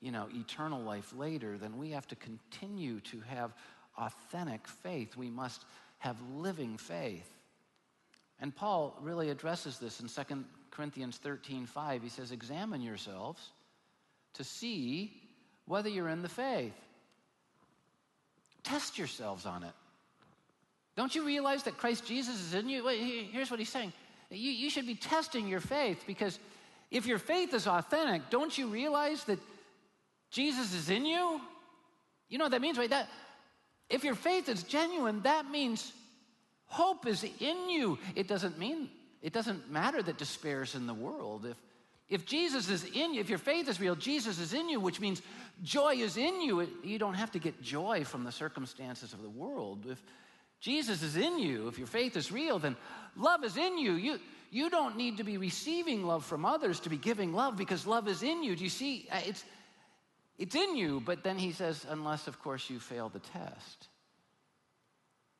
you 0.00 0.12
know, 0.12 0.28
eternal 0.34 0.82
life 0.82 1.12
later, 1.16 1.56
then 1.56 1.78
we 1.78 1.90
have 1.90 2.06
to 2.08 2.16
continue 2.16 3.00
to 3.00 3.20
have 3.20 3.54
authentic 3.98 4.66
faith. 4.66 5.16
We 5.16 5.30
must 5.30 5.64
have 5.98 6.16
living 6.36 6.76
faith. 6.76 7.28
And 8.40 8.54
Paul 8.54 8.96
really 9.00 9.30
addresses 9.30 9.78
this 9.78 10.00
in 10.00 10.08
2 10.08 10.44
Corinthians 10.70 11.16
13 11.18 11.66
5. 11.66 12.02
He 12.02 12.08
says, 12.08 12.32
Examine 12.32 12.82
yourselves 12.82 13.50
to 14.34 14.44
see 14.44 15.12
whether 15.66 15.88
you're 15.88 16.08
in 16.08 16.22
the 16.22 16.28
faith. 16.28 16.74
Test 18.62 18.98
yourselves 18.98 19.46
on 19.46 19.62
it. 19.62 19.72
Don't 20.96 21.14
you 21.14 21.24
realize 21.24 21.62
that 21.64 21.76
Christ 21.76 22.06
Jesus 22.06 22.40
is 22.40 22.54
in 22.54 22.68
you? 22.68 22.86
Here's 22.88 23.50
what 23.50 23.58
he's 23.58 23.68
saying 23.68 23.92
you, 24.30 24.50
you 24.50 24.70
should 24.70 24.86
be 24.86 24.94
testing 24.94 25.46
your 25.46 25.60
faith 25.60 26.02
because 26.06 26.38
if 26.90 27.06
your 27.06 27.18
faith 27.18 27.54
is 27.54 27.66
authentic, 27.66 28.28
don't 28.30 28.56
you 28.56 28.68
realize 28.68 29.24
that 29.24 29.38
Jesus 30.30 30.74
is 30.74 30.90
in 30.90 31.06
you? 31.06 31.40
You 32.28 32.38
know 32.38 32.44
what 32.44 32.52
that 32.52 32.60
means, 32.60 32.78
right? 32.78 32.90
That 32.90 33.08
if 33.88 34.04
your 34.04 34.14
faith 34.14 34.48
is 34.48 34.62
genuine, 34.62 35.22
that 35.22 35.50
means 35.50 35.92
hope 36.66 37.06
is 37.06 37.24
in 37.40 37.68
you. 37.68 37.98
It 38.14 38.28
doesn't 38.28 38.58
mean 38.58 38.90
it 39.22 39.32
doesn't 39.32 39.70
matter 39.70 40.02
that 40.02 40.18
despair 40.18 40.62
is 40.62 40.74
in 40.74 40.86
the 40.86 40.94
world. 40.94 41.46
If 41.46 41.56
if 42.08 42.24
Jesus 42.24 42.68
is 42.68 42.84
in 42.84 43.14
you, 43.14 43.20
if 43.20 43.28
your 43.28 43.38
faith 43.38 43.68
is 43.68 43.80
real, 43.80 43.96
Jesus 43.96 44.38
is 44.38 44.54
in 44.54 44.68
you, 44.68 44.78
which 44.78 45.00
means 45.00 45.22
joy 45.64 45.94
is 45.94 46.16
in 46.16 46.40
you. 46.40 46.68
You 46.84 46.98
don't 46.98 47.14
have 47.14 47.32
to 47.32 47.40
get 47.40 47.60
joy 47.60 48.04
from 48.04 48.22
the 48.22 48.30
circumstances 48.30 49.12
of 49.12 49.22
the 49.22 49.28
world. 49.28 49.86
If 49.90 50.00
Jesus 50.60 51.02
is 51.02 51.16
in 51.16 51.38
you, 51.38 51.66
if 51.66 51.78
your 51.78 51.88
faith 51.88 52.16
is 52.16 52.30
real, 52.30 52.60
then 52.60 52.76
love 53.16 53.42
is 53.42 53.56
in 53.56 53.78
you. 53.78 53.94
You 53.94 54.20
you 54.50 54.70
don't 54.70 54.96
need 54.96 55.16
to 55.16 55.24
be 55.24 55.38
receiving 55.38 56.06
love 56.06 56.24
from 56.24 56.44
others 56.44 56.78
to 56.80 56.90
be 56.90 56.96
giving 56.96 57.32
love 57.32 57.56
because 57.56 57.86
love 57.86 58.06
is 58.06 58.22
in 58.22 58.44
you. 58.44 58.54
Do 58.54 58.62
you 58.62 58.70
see? 58.70 59.08
Uh, 59.10 59.20
it's 59.26 59.44
it's 60.38 60.54
in 60.54 60.76
you, 60.76 61.00
but 61.00 61.22
then 61.22 61.38
he 61.38 61.52
says, 61.52 61.86
unless, 61.88 62.26
of 62.26 62.40
course, 62.40 62.68
you 62.68 62.78
fail 62.78 63.08
the 63.08 63.20
test. 63.20 63.88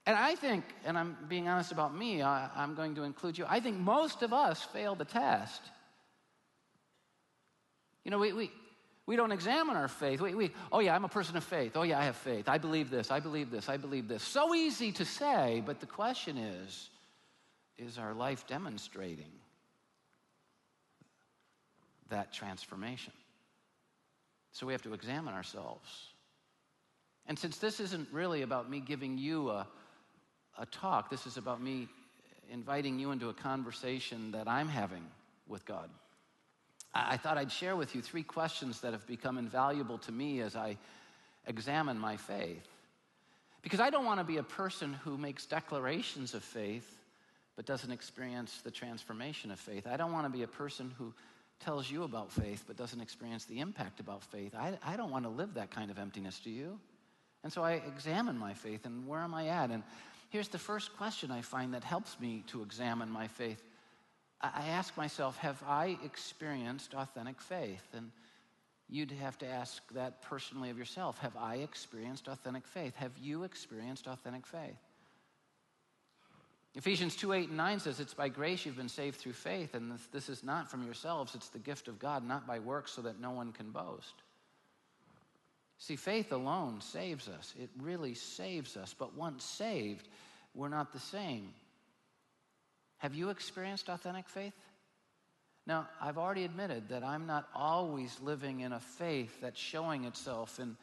And 0.06 0.16
I 0.16 0.36
think, 0.36 0.64
and 0.84 0.96
I'm 0.96 1.16
being 1.28 1.48
honest 1.48 1.72
about 1.72 1.94
me, 1.94 2.22
I, 2.22 2.48
am 2.56 2.74
going 2.74 2.94
to 2.94 3.02
include 3.02 3.36
you, 3.36 3.44
I 3.48 3.60
think 3.60 3.76
most 3.76 4.22
of 4.22 4.32
us 4.32 4.62
fail 4.62 4.94
the 4.94 5.04
test. 5.04 5.60
You 8.04 8.12
know, 8.12 8.18
we, 8.18 8.32
we, 8.32 8.50
we 9.04 9.16
don't 9.16 9.32
examine 9.32 9.76
our 9.76 9.88
faith. 9.88 10.20
We, 10.20 10.34
we, 10.34 10.50
oh, 10.70 10.78
yeah, 10.78 10.94
I'm 10.94 11.04
a 11.04 11.08
person 11.08 11.36
of 11.36 11.44
faith. 11.44 11.72
Oh, 11.74 11.82
yeah, 11.82 11.98
I 11.98 12.04
have 12.04 12.16
faith. 12.16 12.48
I 12.48 12.58
believe 12.58 12.88
this. 12.88 13.10
I 13.10 13.18
believe 13.18 13.50
this. 13.50 13.68
I 13.68 13.76
believe 13.76 14.06
this. 14.06 14.22
So 14.22 14.54
easy 14.54 14.92
to 14.92 15.04
say, 15.04 15.62
but 15.66 15.80
the 15.80 15.86
question 15.86 16.38
is 16.38 16.90
is 17.78 17.98
our 17.98 18.14
life 18.14 18.46
demonstrating 18.46 19.30
that 22.08 22.32
transformation? 22.32 23.12
So 24.56 24.66
we 24.66 24.72
have 24.72 24.80
to 24.84 24.94
examine 24.94 25.34
ourselves. 25.34 26.14
And 27.26 27.38
since 27.38 27.58
this 27.58 27.78
isn't 27.78 28.08
really 28.10 28.40
about 28.40 28.70
me 28.70 28.80
giving 28.80 29.18
you 29.18 29.50
a, 29.50 29.66
a 30.58 30.64
talk, 30.64 31.10
this 31.10 31.26
is 31.26 31.36
about 31.36 31.60
me 31.60 31.88
inviting 32.50 32.98
you 32.98 33.10
into 33.10 33.28
a 33.28 33.34
conversation 33.34 34.30
that 34.30 34.48
I'm 34.48 34.68
having 34.68 35.04
with 35.46 35.66
God. 35.66 35.90
I, 36.94 37.12
I 37.12 37.16
thought 37.18 37.36
I'd 37.36 37.52
share 37.52 37.76
with 37.76 37.94
you 37.94 38.00
three 38.00 38.22
questions 38.22 38.80
that 38.80 38.94
have 38.94 39.06
become 39.06 39.36
invaluable 39.36 39.98
to 39.98 40.10
me 40.12 40.40
as 40.40 40.56
I 40.56 40.78
examine 41.46 41.98
my 41.98 42.16
faith. 42.16 42.66
Because 43.60 43.80
I 43.80 43.90
don't 43.90 44.06
want 44.06 44.20
to 44.20 44.24
be 44.24 44.38
a 44.38 44.42
person 44.42 44.94
who 45.04 45.18
makes 45.18 45.44
declarations 45.44 46.32
of 46.32 46.42
faith 46.42 46.96
but 47.56 47.66
doesn't 47.66 47.92
experience 47.92 48.62
the 48.62 48.70
transformation 48.70 49.50
of 49.50 49.60
faith. 49.60 49.86
I 49.86 49.98
don't 49.98 50.12
want 50.12 50.24
to 50.24 50.32
be 50.32 50.44
a 50.44 50.48
person 50.48 50.94
who 50.96 51.12
tells 51.60 51.90
you 51.90 52.04
about 52.04 52.32
faith 52.32 52.64
but 52.66 52.76
doesn't 52.76 53.00
experience 53.00 53.44
the 53.44 53.60
impact 53.60 54.00
about 54.00 54.22
faith. 54.24 54.54
I, 54.54 54.78
I 54.84 54.96
don't 54.96 55.10
want 55.10 55.24
to 55.24 55.30
live 55.30 55.54
that 55.54 55.70
kind 55.70 55.90
of 55.90 55.98
emptiness, 55.98 56.40
do 56.42 56.50
you? 56.50 56.78
And 57.42 57.52
so 57.52 57.62
I 57.62 57.82
examine 57.86 58.38
my 58.38 58.54
faith 58.54 58.86
and 58.86 59.06
where 59.06 59.20
am 59.20 59.34
I 59.34 59.48
at? 59.48 59.70
And 59.70 59.82
here's 60.30 60.48
the 60.48 60.58
first 60.58 60.96
question 60.96 61.30
I 61.30 61.42
find 61.42 61.74
that 61.74 61.84
helps 61.84 62.18
me 62.20 62.44
to 62.48 62.62
examine 62.62 63.10
my 63.10 63.28
faith. 63.28 63.62
I 64.40 64.66
ask 64.68 64.96
myself, 64.96 65.36
have 65.38 65.62
I 65.66 65.98
experienced 66.04 66.94
authentic 66.94 67.40
faith? 67.40 67.86
And 67.94 68.10
you'd 68.88 69.12
have 69.12 69.38
to 69.38 69.46
ask 69.46 69.82
that 69.94 70.22
personally 70.22 70.70
of 70.70 70.78
yourself. 70.78 71.18
Have 71.18 71.36
I 71.36 71.56
experienced 71.56 72.28
authentic 72.28 72.66
faith? 72.66 72.94
Have 72.96 73.16
you 73.18 73.44
experienced 73.44 74.06
authentic 74.06 74.46
faith? 74.46 74.76
Ephesians 76.76 77.16
2 77.16 77.32
8 77.32 77.48
and 77.48 77.56
9 77.56 77.80
says, 77.80 78.00
It's 78.00 78.12
by 78.12 78.28
grace 78.28 78.66
you've 78.66 78.76
been 78.76 78.90
saved 78.90 79.16
through 79.16 79.32
faith, 79.32 79.74
and 79.74 79.90
this, 79.90 80.06
this 80.12 80.28
is 80.28 80.44
not 80.44 80.70
from 80.70 80.84
yourselves, 80.84 81.34
it's 81.34 81.48
the 81.48 81.58
gift 81.58 81.88
of 81.88 81.98
God, 81.98 82.22
not 82.22 82.46
by 82.46 82.58
works, 82.58 82.92
so 82.92 83.02
that 83.02 83.18
no 83.18 83.30
one 83.30 83.52
can 83.52 83.70
boast. 83.70 84.12
See, 85.78 85.96
faith 85.96 86.32
alone 86.32 86.82
saves 86.82 87.28
us. 87.28 87.54
It 87.58 87.70
really 87.80 88.14
saves 88.14 88.76
us. 88.76 88.94
But 88.98 89.16
once 89.16 89.44
saved, 89.44 90.06
we're 90.54 90.68
not 90.68 90.92
the 90.92 91.00
same. 91.00 91.50
Have 92.98 93.14
you 93.14 93.30
experienced 93.30 93.88
authentic 93.88 94.28
faith? 94.28 94.54
Now, 95.66 95.88
I've 96.00 96.18
already 96.18 96.44
admitted 96.44 96.90
that 96.90 97.02
I'm 97.02 97.26
not 97.26 97.48
always 97.54 98.18
living 98.20 98.60
in 98.60 98.72
a 98.72 98.80
faith 98.80 99.40
that's 99.40 99.60
showing 99.60 100.04
itself 100.04 100.60
in, 100.60 100.76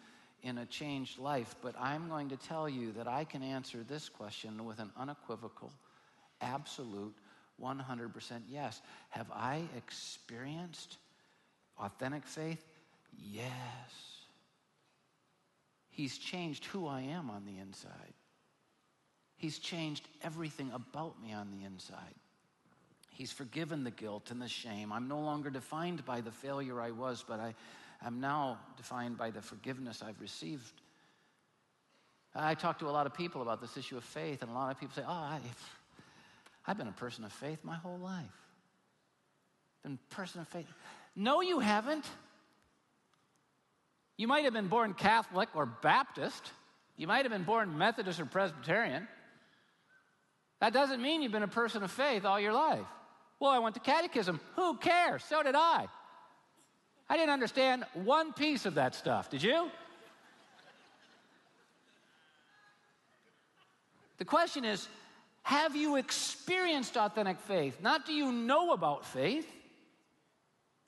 in 0.43 0.57
a 0.57 0.65
changed 0.65 1.17
life, 1.17 1.55
but 1.61 1.73
I'm 1.79 2.09
going 2.09 2.29
to 2.29 2.37
tell 2.37 2.67
you 2.67 2.91
that 2.93 3.07
I 3.07 3.23
can 3.23 3.41
answer 3.41 3.83
this 3.87 4.09
question 4.09 4.65
with 4.65 4.79
an 4.79 4.91
unequivocal, 4.97 5.71
absolute, 6.41 7.15
100% 7.61 8.41
yes. 8.49 8.81
Have 9.09 9.31
I 9.31 9.63
experienced 9.77 10.97
authentic 11.79 12.25
faith? 12.25 12.63
Yes. 13.17 13.51
He's 15.89 16.17
changed 16.17 16.65
who 16.65 16.87
I 16.87 17.01
am 17.01 17.29
on 17.29 17.45
the 17.45 17.59
inside. 17.59 18.13
He's 19.37 19.59
changed 19.59 20.07
everything 20.21 20.71
about 20.73 21.21
me 21.21 21.33
on 21.33 21.51
the 21.51 21.65
inside. 21.65 22.15
He's 23.09 23.31
forgiven 23.31 23.83
the 23.83 23.91
guilt 23.91 24.31
and 24.31 24.41
the 24.41 24.47
shame. 24.47 24.91
I'm 24.91 25.07
no 25.07 25.19
longer 25.19 25.49
defined 25.49 26.03
by 26.05 26.21
the 26.21 26.31
failure 26.31 26.81
I 26.81 26.91
was, 26.91 27.23
but 27.27 27.39
I 27.39 27.53
am 28.07 28.19
now 28.19 28.59
defined 28.77 29.17
by 29.17 29.31
the 29.31 29.41
forgiveness 29.41 30.03
I've 30.05 30.19
received. 30.19 30.81
I 32.35 32.55
talk 32.55 32.79
to 32.79 32.87
a 32.87 32.91
lot 32.91 33.05
of 33.05 33.13
people 33.13 33.41
about 33.41 33.61
this 33.61 33.77
issue 33.77 33.97
of 33.97 34.03
faith, 34.03 34.41
and 34.41 34.49
a 34.49 34.53
lot 34.53 34.71
of 34.71 34.79
people 34.79 34.95
say, 34.95 35.03
Oh, 35.07 35.11
I, 35.11 35.39
have 36.63 36.77
been 36.77 36.87
a 36.87 36.93
person 36.93 37.23
of 37.23 37.31
faith 37.31 37.59
my 37.63 37.75
whole 37.75 37.99
life. 37.99 38.25
Been 39.83 39.99
a 40.11 40.15
person 40.15 40.41
of 40.41 40.47
faith. 40.47 40.65
No, 41.15 41.41
you 41.41 41.59
haven't. 41.59 42.05
You 44.17 44.27
might 44.27 44.45
have 44.45 44.53
been 44.53 44.67
born 44.67 44.93
Catholic 44.93 45.49
or 45.55 45.65
Baptist. 45.65 46.51
You 46.97 47.07
might 47.07 47.25
have 47.25 47.31
been 47.31 47.43
born 47.43 47.77
Methodist 47.77 48.19
or 48.19 48.25
Presbyterian. 48.25 49.07
That 50.59 50.73
doesn't 50.73 51.01
mean 51.01 51.21
you've 51.21 51.31
been 51.31 51.43
a 51.43 51.47
person 51.47 51.83
of 51.83 51.91
faith 51.91 52.25
all 52.25 52.39
your 52.39 52.53
life. 52.53 52.85
Well, 53.39 53.51
I 53.51 53.59
went 53.59 53.75
to 53.75 53.81
catechism. 53.81 54.39
Who 54.55 54.77
cares? 54.77 55.23
So 55.25 55.43
did 55.43 55.55
I. 55.55 55.87
I 57.09 57.17
didn't 57.17 57.31
understand 57.31 57.85
one 57.93 58.33
piece 58.33 58.65
of 58.65 58.75
that 58.75 58.95
stuff. 58.95 59.29
Did 59.29 59.43
you? 59.43 59.69
The 64.17 64.25
question 64.25 64.65
is 64.65 64.87
have 65.43 65.75
you 65.75 65.97
experienced 65.97 66.95
authentic 66.95 67.39
faith? 67.41 67.79
Not 67.81 68.05
do 68.05 68.13
you 68.13 68.31
know 68.31 68.71
about 68.71 69.05
faith. 69.05 69.47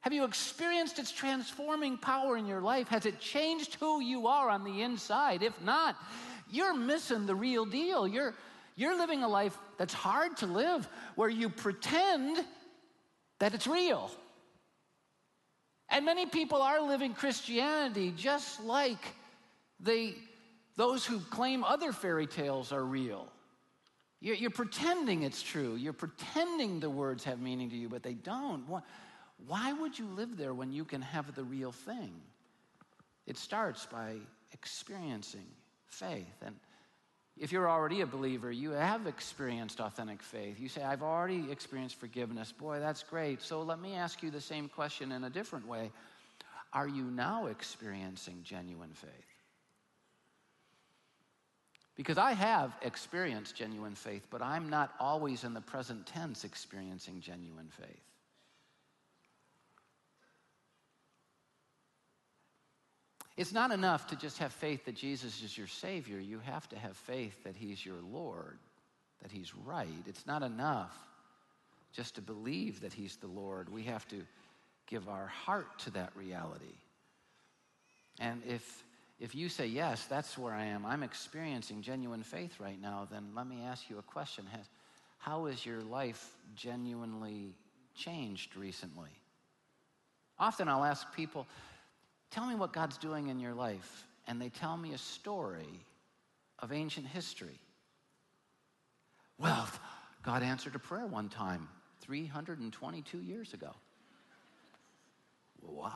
Have 0.01 0.13
you 0.13 0.23
experienced 0.23 0.99
its 0.99 1.11
transforming 1.11 1.97
power 1.97 2.37
in 2.37 2.45
your 2.45 2.61
life? 2.61 2.87
Has 2.89 3.05
it 3.05 3.19
changed 3.19 3.75
who 3.75 4.01
you 4.01 4.27
are 4.27 4.49
on 4.49 4.63
the 4.63 4.83
inside? 4.83 5.43
If 5.43 5.59
not, 5.61 5.95
you're 6.49 6.75
missing 6.75 7.25
the 7.25 7.35
real 7.35 7.65
deal. 7.65 8.07
You're, 8.07 8.35
you're 8.75 8.97
living 8.97 9.23
a 9.23 9.27
life 9.27 9.57
that's 9.77 9.93
hard 9.93 10.37
to 10.37 10.45
live 10.45 10.87
where 11.15 11.27
you 11.27 11.49
pretend 11.49 12.37
that 13.39 13.53
it's 13.53 13.67
real. 13.67 14.11
And 15.89 16.05
many 16.05 16.25
people 16.25 16.61
are 16.61 16.81
living 16.81 17.13
Christianity 17.13 18.13
just 18.15 18.63
like 18.63 19.03
they, 19.79 20.15
those 20.75 21.05
who 21.05 21.19
claim 21.19 21.63
other 21.63 21.91
fairy 21.91 22.27
tales 22.27 22.71
are 22.71 22.83
real. 22.83 23.27
You're, 24.21 24.35
you're, 24.35 24.49
pretending 24.49 25.23
it's 25.23 25.41
true. 25.41 25.75
You're 25.75 25.93
pretending 25.93 26.79
the 26.79 26.89
words 26.89 27.23
have 27.25 27.39
meaning 27.39 27.69
to 27.69 27.75
you, 27.75 27.89
but 27.89 28.01
they 28.01 28.13
don't. 28.13 28.63
Why, 29.47 29.73
would 29.73 29.99
you 29.99 30.05
live 30.07 30.37
there 30.37 30.53
when 30.53 30.71
you 30.71 30.85
can 30.85 31.01
have 31.01 31.35
the 31.35 31.43
real 31.43 31.71
thing? 31.71 32.13
It 33.27 33.37
starts 33.37 33.85
by 33.85 34.15
experiencing 34.53 35.45
faith. 35.87 36.41
And 36.43 36.55
if 37.37 37.51
you're 37.51 37.69
already 37.69 38.01
a 38.01 38.05
believer, 38.05 38.51
you 38.51 38.71
have 38.71 39.07
experienced 39.07 39.81
authentic 39.81 40.23
faith. 40.23 40.59
You 40.59 40.69
say, 40.69 40.81
I've 40.81 41.03
already 41.03 41.51
experienced 41.51 41.99
forgiveness. 41.99 42.51
Boy, 42.53 42.79
that's 42.79 43.03
great. 43.03 43.41
So 43.41 43.61
let 43.61 43.79
me 43.79 43.93
ask 43.95 44.23
you 44.23 44.31
the 44.31 44.39
same 44.39 44.69
question 44.69 45.11
in 45.11 45.25
a 45.25 45.29
different 45.29 45.67
way. 45.67 45.91
Are 46.71 46.87
you 46.87 47.03
now 47.03 47.47
experiencing 47.47 48.39
genuine 48.43 48.93
faith? 48.93 49.11
Because 51.97 52.17
I 52.17 52.33
have 52.33 52.73
experienced 52.81 53.55
genuine 53.55 53.95
faith, 53.95 54.27
but 54.29 54.41
I'm 54.41 54.69
not 54.69 54.93
always 54.99 55.43
in 55.43 55.53
the 55.53 55.61
present 55.61 56.05
tense 56.05 56.43
experiencing 56.43 57.21
genuine 57.21 57.69
faith. 57.69 58.03
It's 63.37 63.51
not 63.51 63.71
enough 63.71 64.07
to 64.07 64.15
just 64.15 64.37
have 64.37 64.53
faith 64.53 64.85
that 64.85 64.95
Jesus 64.95 65.43
is 65.43 65.57
your 65.57 65.67
Savior. 65.67 66.19
You 66.19 66.39
have 66.39 66.69
to 66.69 66.77
have 66.77 66.95
faith 66.95 67.43
that 67.43 67.55
He's 67.55 67.85
your 67.85 68.01
Lord, 68.01 68.57
that 69.21 69.31
He's 69.31 69.53
right. 69.53 69.87
It's 70.07 70.25
not 70.25 70.41
enough 70.41 70.95
just 71.91 72.15
to 72.15 72.21
believe 72.21 72.81
that 72.81 72.93
He's 72.93 73.17
the 73.17 73.27
Lord. 73.27 73.69
We 73.69 73.83
have 73.83 74.07
to 74.09 74.21
give 74.87 75.09
our 75.09 75.27
heart 75.27 75.79
to 75.79 75.91
that 75.91 76.15
reality. 76.15 76.77
And 78.19 78.41
if, 78.47 78.83
if 79.19 79.35
you 79.35 79.49
say, 79.49 79.67
Yes, 79.67 80.05
that's 80.05 80.37
where 80.37 80.53
I 80.53 80.65
am, 80.65 80.85
I'm 80.85 81.03
experiencing 81.03 81.81
genuine 81.81 82.23
faith 82.23 82.59
right 82.59 82.81
now, 82.81 83.07
then 83.11 83.31
let 83.35 83.47
me 83.47 83.63
ask 83.65 83.89
you 83.89 83.97
a 83.97 84.03
question 84.03 84.45
Has, 84.51 84.65
How 85.17 85.45
has 85.47 85.65
your 85.65 85.81
life 85.81 86.31
genuinely 86.55 87.53
changed 87.95 88.55
recently? 88.55 89.09
Often 90.39 90.69
I'll 90.69 90.83
ask 90.83 91.13
people, 91.13 91.47
Tell 92.31 92.45
me 92.45 92.55
what 92.55 92.73
God's 92.73 92.97
doing 92.97 93.27
in 93.27 93.39
your 93.39 93.53
life. 93.53 94.05
And 94.27 94.41
they 94.41 94.49
tell 94.49 94.75
me 94.75 94.93
a 94.93 94.97
story 94.97 95.85
of 96.59 96.71
ancient 96.71 97.07
history. 97.07 97.59
Well, 99.37 99.67
God 100.23 100.41
answered 100.43 100.75
a 100.75 100.79
prayer 100.79 101.05
one 101.05 101.29
time 101.29 101.67
322 102.01 103.19
years 103.19 103.53
ago. 103.53 103.71
Wow. 105.61 105.93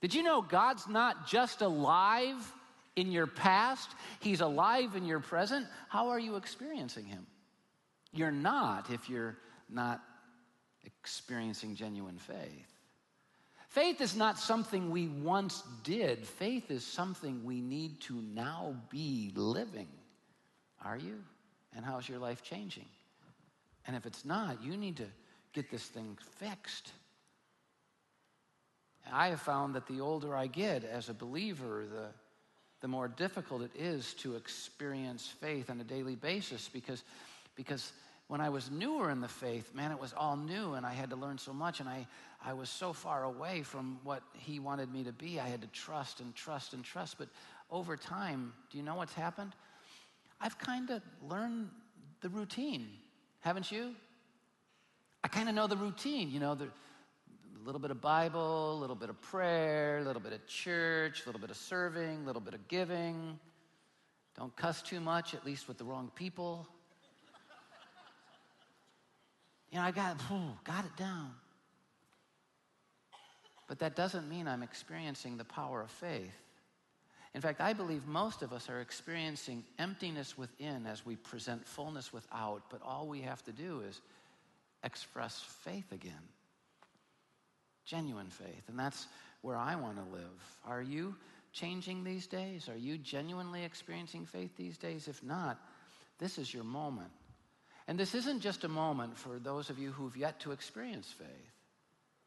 Did 0.00 0.14
you 0.14 0.22
know 0.22 0.42
God's 0.42 0.86
not 0.88 1.26
just 1.26 1.62
alive 1.62 2.36
in 2.96 3.10
your 3.10 3.26
past, 3.26 3.90
He's 4.20 4.40
alive 4.40 4.96
in 4.96 5.06
your 5.06 5.20
present? 5.20 5.66
How 5.88 6.08
are 6.08 6.18
you 6.18 6.36
experiencing 6.36 7.06
Him? 7.06 7.26
You're 8.12 8.30
not 8.30 8.90
if 8.90 9.08
you're 9.08 9.36
not 9.68 10.02
experiencing 10.84 11.74
genuine 11.74 12.18
faith. 12.18 12.73
Faith 13.74 14.00
is 14.00 14.14
not 14.14 14.38
something 14.38 14.88
we 14.88 15.08
once 15.08 15.64
did, 15.82 16.24
faith 16.24 16.70
is 16.70 16.86
something 16.86 17.42
we 17.42 17.60
need 17.60 18.00
to 18.00 18.14
now 18.14 18.72
be 18.88 19.32
living. 19.34 19.88
Are 20.84 20.96
you? 20.96 21.18
And 21.74 21.84
how's 21.84 22.08
your 22.08 22.20
life 22.20 22.40
changing? 22.40 22.84
And 23.88 23.96
if 23.96 24.06
it's 24.06 24.24
not, 24.24 24.62
you 24.62 24.76
need 24.76 24.98
to 24.98 25.08
get 25.52 25.72
this 25.72 25.86
thing 25.86 26.16
fixed. 26.38 26.92
I 29.12 29.26
have 29.30 29.40
found 29.40 29.74
that 29.74 29.88
the 29.88 30.00
older 30.00 30.36
I 30.36 30.46
get 30.46 30.84
as 30.84 31.08
a 31.08 31.14
believer, 31.14 31.84
the, 31.92 32.06
the 32.80 32.86
more 32.86 33.08
difficult 33.08 33.62
it 33.62 33.72
is 33.74 34.14
to 34.18 34.36
experience 34.36 35.26
faith 35.40 35.68
on 35.68 35.80
a 35.80 35.84
daily 35.84 36.14
basis 36.14 36.70
because, 36.72 37.02
because 37.56 37.92
when 38.28 38.40
I 38.40 38.48
was 38.48 38.70
newer 38.70 39.10
in 39.10 39.20
the 39.20 39.28
faith, 39.28 39.74
man, 39.74 39.90
it 39.90 40.00
was 40.00 40.14
all 40.16 40.36
new 40.36 40.74
and 40.74 40.86
I 40.86 40.92
had 40.92 41.10
to 41.10 41.16
learn 41.16 41.36
so 41.36 41.52
much 41.52 41.80
and 41.80 41.88
I, 41.88 42.06
I 42.44 42.54
was 42.54 42.70
so 42.70 42.92
far 42.92 43.24
away 43.24 43.62
from 43.62 43.98
what 44.02 44.22
he 44.32 44.58
wanted 44.58 44.92
me 44.92 45.04
to 45.04 45.12
be. 45.12 45.38
I 45.38 45.48
had 45.48 45.60
to 45.60 45.68
trust 45.68 46.20
and 46.20 46.34
trust 46.34 46.72
and 46.72 46.82
trust. 46.82 47.18
But 47.18 47.28
over 47.70 47.96
time, 47.96 48.52
do 48.70 48.78
you 48.78 48.84
know 48.84 48.94
what's 48.94 49.12
happened? 49.12 49.52
I've 50.40 50.58
kind 50.58 50.90
of 50.90 51.02
learned 51.28 51.68
the 52.22 52.30
routine, 52.30 52.88
haven't 53.40 53.70
you? 53.70 53.94
I 55.22 55.28
kind 55.28 55.48
of 55.48 55.54
know 55.54 55.66
the 55.66 55.76
routine, 55.76 56.30
you 56.30 56.40
know, 56.40 56.54
the, 56.54 56.64
a 56.64 57.64
little 57.64 57.80
bit 57.80 57.90
of 57.90 58.00
Bible, 58.00 58.74
a 58.74 58.78
little 58.78 58.96
bit 58.96 59.10
of 59.10 59.20
prayer, 59.20 59.98
a 59.98 60.02
little 60.02 60.20
bit 60.20 60.32
of 60.32 60.46
church, 60.46 61.22
a 61.24 61.28
little 61.28 61.40
bit 61.40 61.50
of 61.50 61.56
serving, 61.56 62.22
a 62.22 62.26
little 62.26 62.42
bit 62.42 62.54
of 62.54 62.68
giving. 62.68 63.38
Don't 64.36 64.54
cuss 64.56 64.82
too 64.82 65.00
much, 65.00 65.34
at 65.34 65.44
least 65.44 65.68
with 65.68 65.78
the 65.78 65.84
wrong 65.84 66.10
people. 66.14 66.66
You 69.74 69.80
know, 69.80 69.86
I 69.86 69.90
got, 69.90 70.16
got 70.62 70.84
it 70.84 70.96
down. 70.96 71.32
But 73.66 73.80
that 73.80 73.96
doesn't 73.96 74.28
mean 74.28 74.46
I'm 74.46 74.62
experiencing 74.62 75.36
the 75.36 75.44
power 75.44 75.82
of 75.82 75.90
faith. 75.90 76.30
In 77.34 77.40
fact, 77.40 77.60
I 77.60 77.72
believe 77.72 78.06
most 78.06 78.42
of 78.42 78.52
us 78.52 78.70
are 78.70 78.80
experiencing 78.80 79.64
emptiness 79.80 80.38
within 80.38 80.86
as 80.86 81.04
we 81.04 81.16
present 81.16 81.66
fullness 81.66 82.12
without, 82.12 82.62
but 82.70 82.82
all 82.84 83.08
we 83.08 83.20
have 83.22 83.42
to 83.46 83.50
do 83.52 83.80
is 83.80 84.00
express 84.84 85.40
faith 85.64 85.90
again. 85.90 86.22
Genuine 87.84 88.30
faith. 88.30 88.68
And 88.68 88.78
that's 88.78 89.08
where 89.42 89.56
I 89.56 89.74
want 89.74 89.96
to 89.96 90.12
live. 90.12 90.60
Are 90.64 90.82
you 90.82 91.16
changing 91.52 92.04
these 92.04 92.28
days? 92.28 92.68
Are 92.68 92.76
you 92.76 92.96
genuinely 92.96 93.64
experiencing 93.64 94.24
faith 94.24 94.56
these 94.56 94.78
days? 94.78 95.08
If 95.08 95.20
not, 95.24 95.58
this 96.20 96.38
is 96.38 96.54
your 96.54 96.62
moment. 96.62 97.10
And 97.86 97.98
this 97.98 98.14
isn't 98.14 98.40
just 98.40 98.64
a 98.64 98.68
moment 98.68 99.16
for 99.16 99.38
those 99.38 99.70
of 99.70 99.78
you 99.78 99.92
who've 99.92 100.16
yet 100.16 100.40
to 100.40 100.52
experience 100.52 101.12
faith. 101.16 101.28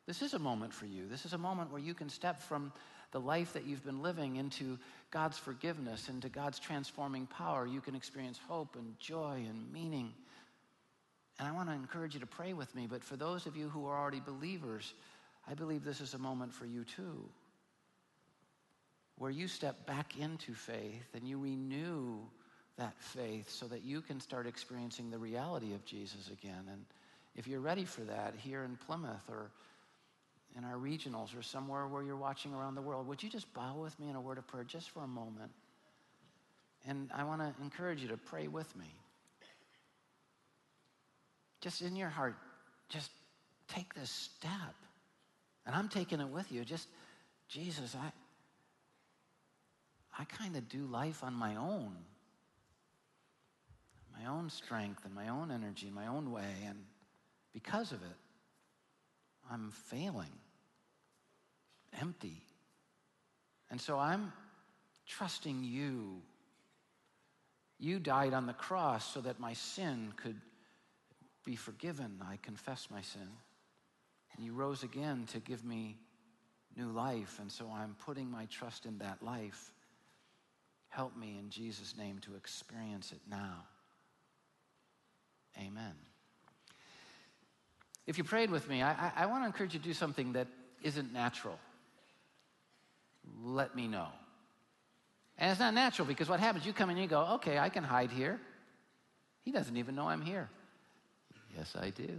This 0.05 0.21
is 0.21 0.33
a 0.33 0.39
moment 0.39 0.73
for 0.73 0.85
you. 0.85 1.07
This 1.07 1.25
is 1.25 1.33
a 1.33 1.37
moment 1.37 1.71
where 1.71 1.81
you 1.81 1.93
can 1.93 2.09
step 2.09 2.41
from 2.41 2.71
the 3.11 3.19
life 3.19 3.53
that 3.53 3.65
you've 3.65 3.83
been 3.83 4.01
living 4.01 4.35
into 4.35 4.77
God's 5.11 5.37
forgiveness, 5.37 6.09
into 6.09 6.29
God's 6.29 6.59
transforming 6.59 7.25
power. 7.25 7.65
You 7.65 7.81
can 7.81 7.95
experience 7.95 8.39
hope 8.47 8.75
and 8.75 8.97
joy 8.99 9.45
and 9.49 9.71
meaning. 9.71 10.13
And 11.39 11.47
I 11.47 11.51
want 11.51 11.69
to 11.69 11.75
encourage 11.75 12.13
you 12.13 12.19
to 12.19 12.27
pray 12.27 12.53
with 12.53 12.73
me, 12.75 12.87
but 12.89 13.03
for 13.03 13.15
those 13.15 13.45
of 13.45 13.55
you 13.55 13.69
who 13.69 13.85
are 13.85 13.97
already 13.97 14.19
believers, 14.19 14.93
I 15.47 15.53
believe 15.53 15.83
this 15.83 16.01
is 16.01 16.13
a 16.13 16.19
moment 16.19 16.53
for 16.53 16.65
you 16.65 16.83
too, 16.83 17.29
where 19.17 19.31
you 19.31 19.47
step 19.47 19.85
back 19.85 20.17
into 20.17 20.53
faith 20.53 21.07
and 21.13 21.27
you 21.27 21.39
renew 21.39 22.19
that 22.77 22.93
faith 22.99 23.49
so 23.49 23.65
that 23.67 23.83
you 23.83 24.01
can 24.01 24.19
start 24.19 24.47
experiencing 24.47 25.09
the 25.09 25.17
reality 25.17 25.73
of 25.73 25.83
Jesus 25.85 26.29
again. 26.31 26.63
And 26.71 26.85
if 27.35 27.47
you're 27.47 27.59
ready 27.59 27.85
for 27.85 28.01
that 28.01 28.33
here 28.37 28.63
in 28.63 28.77
Plymouth 28.85 29.29
or 29.29 29.51
in 30.57 30.63
our 30.63 30.77
regionals 30.77 31.37
or 31.37 31.41
somewhere 31.41 31.87
where 31.87 32.03
you're 32.03 32.15
watching 32.15 32.53
around 32.53 32.75
the 32.75 32.81
world, 32.81 33.07
would 33.07 33.21
you 33.21 33.29
just 33.29 33.51
bow 33.53 33.75
with 33.75 33.99
me 33.99 34.09
in 34.09 34.15
a 34.15 34.21
word 34.21 34.37
of 34.37 34.47
prayer 34.47 34.63
just 34.63 34.89
for 34.89 35.03
a 35.03 35.07
moment? 35.07 35.51
And 36.87 37.09
I 37.13 37.23
want 37.23 37.41
to 37.41 37.53
encourage 37.61 38.01
you 38.01 38.07
to 38.09 38.17
pray 38.17 38.47
with 38.47 38.73
me. 38.75 38.91
Just 41.61 41.81
in 41.81 41.95
your 41.95 42.09
heart, 42.09 42.35
just 42.89 43.11
take 43.67 43.93
this 43.93 44.09
step. 44.09 44.75
And 45.65 45.75
I'm 45.75 45.89
taking 45.89 46.21
it 46.21 46.29
with 46.29 46.51
you. 46.51 46.63
Just, 46.63 46.87
Jesus, 47.49 47.95
I, 47.95 48.11
I 50.17 50.23
kind 50.25 50.55
of 50.55 50.69
do 50.69 50.85
life 50.85 51.23
on 51.23 51.33
my 51.33 51.55
own, 51.55 51.93
my 54.19 54.29
own 54.29 54.49
strength 54.49 55.05
and 55.05 55.13
my 55.13 55.29
own 55.29 55.51
energy, 55.51 55.91
my 55.93 56.07
own 56.07 56.31
way. 56.31 56.55
And 56.65 56.79
because 57.53 57.91
of 57.91 58.01
it, 58.01 58.17
I'm 59.51 59.71
failing, 59.71 60.33
empty. 61.99 62.41
And 63.69 63.79
so 63.79 63.97
I'm 63.97 64.31
trusting 65.05 65.63
you. 65.63 66.21
You 67.79 67.99
died 67.99 68.33
on 68.33 68.47
the 68.47 68.53
cross 68.53 69.13
so 69.13 69.21
that 69.21 69.39
my 69.39 69.53
sin 69.53 70.13
could 70.17 70.39
be 71.45 71.55
forgiven. 71.55 72.21
I 72.27 72.37
confess 72.41 72.87
my 72.91 73.01
sin. 73.01 73.29
And 74.35 74.45
you 74.45 74.53
rose 74.53 74.83
again 74.83 75.25
to 75.31 75.39
give 75.39 75.63
me 75.63 75.97
new 76.75 76.89
life. 76.89 77.39
And 77.39 77.51
so 77.51 77.71
I'm 77.73 77.95
putting 78.05 78.29
my 78.29 78.45
trust 78.45 78.85
in 78.85 78.97
that 78.99 79.23
life. 79.23 79.71
Help 80.89 81.15
me 81.15 81.37
in 81.39 81.49
Jesus' 81.49 81.95
name 81.97 82.19
to 82.19 82.35
experience 82.35 83.11
it 83.11 83.21
now. 83.29 83.63
Amen. 85.59 85.93
If 88.05 88.17
you 88.17 88.23
prayed 88.23 88.49
with 88.49 88.69
me, 88.69 88.81
I, 88.81 89.11
I, 89.15 89.25
want 89.25 89.43
to 89.43 89.47
encourage 89.47 89.73
you 89.73 89.79
to 89.79 89.85
do 89.85 89.93
something 89.93 90.33
that 90.33 90.47
isn't 90.81 91.11
natural. 91.11 91.59
Let 93.43 93.75
me 93.75 93.87
know. 93.87 94.07
And 95.37 95.51
it's 95.51 95.59
not 95.59 95.73
natural 95.73 96.07
because 96.07 96.29
what 96.29 96.39
happens, 96.39 96.65
you 96.65 96.71
come 96.71 96.89
and 96.89 96.97
you 96.97 97.07
go, 97.07 97.33
okay, 97.35 97.59
I 97.59 97.67
can 97.69 97.83
hide 97.83 98.11
here. 98.11 98.39
He 99.43 99.51
doesn't 99.51 99.75
even 99.75 99.93
know 99.93 100.07
I'm 100.07 100.21
here. 100.21 100.49
Yes, 101.55 101.75
I 101.79 101.89
do. 101.89 102.09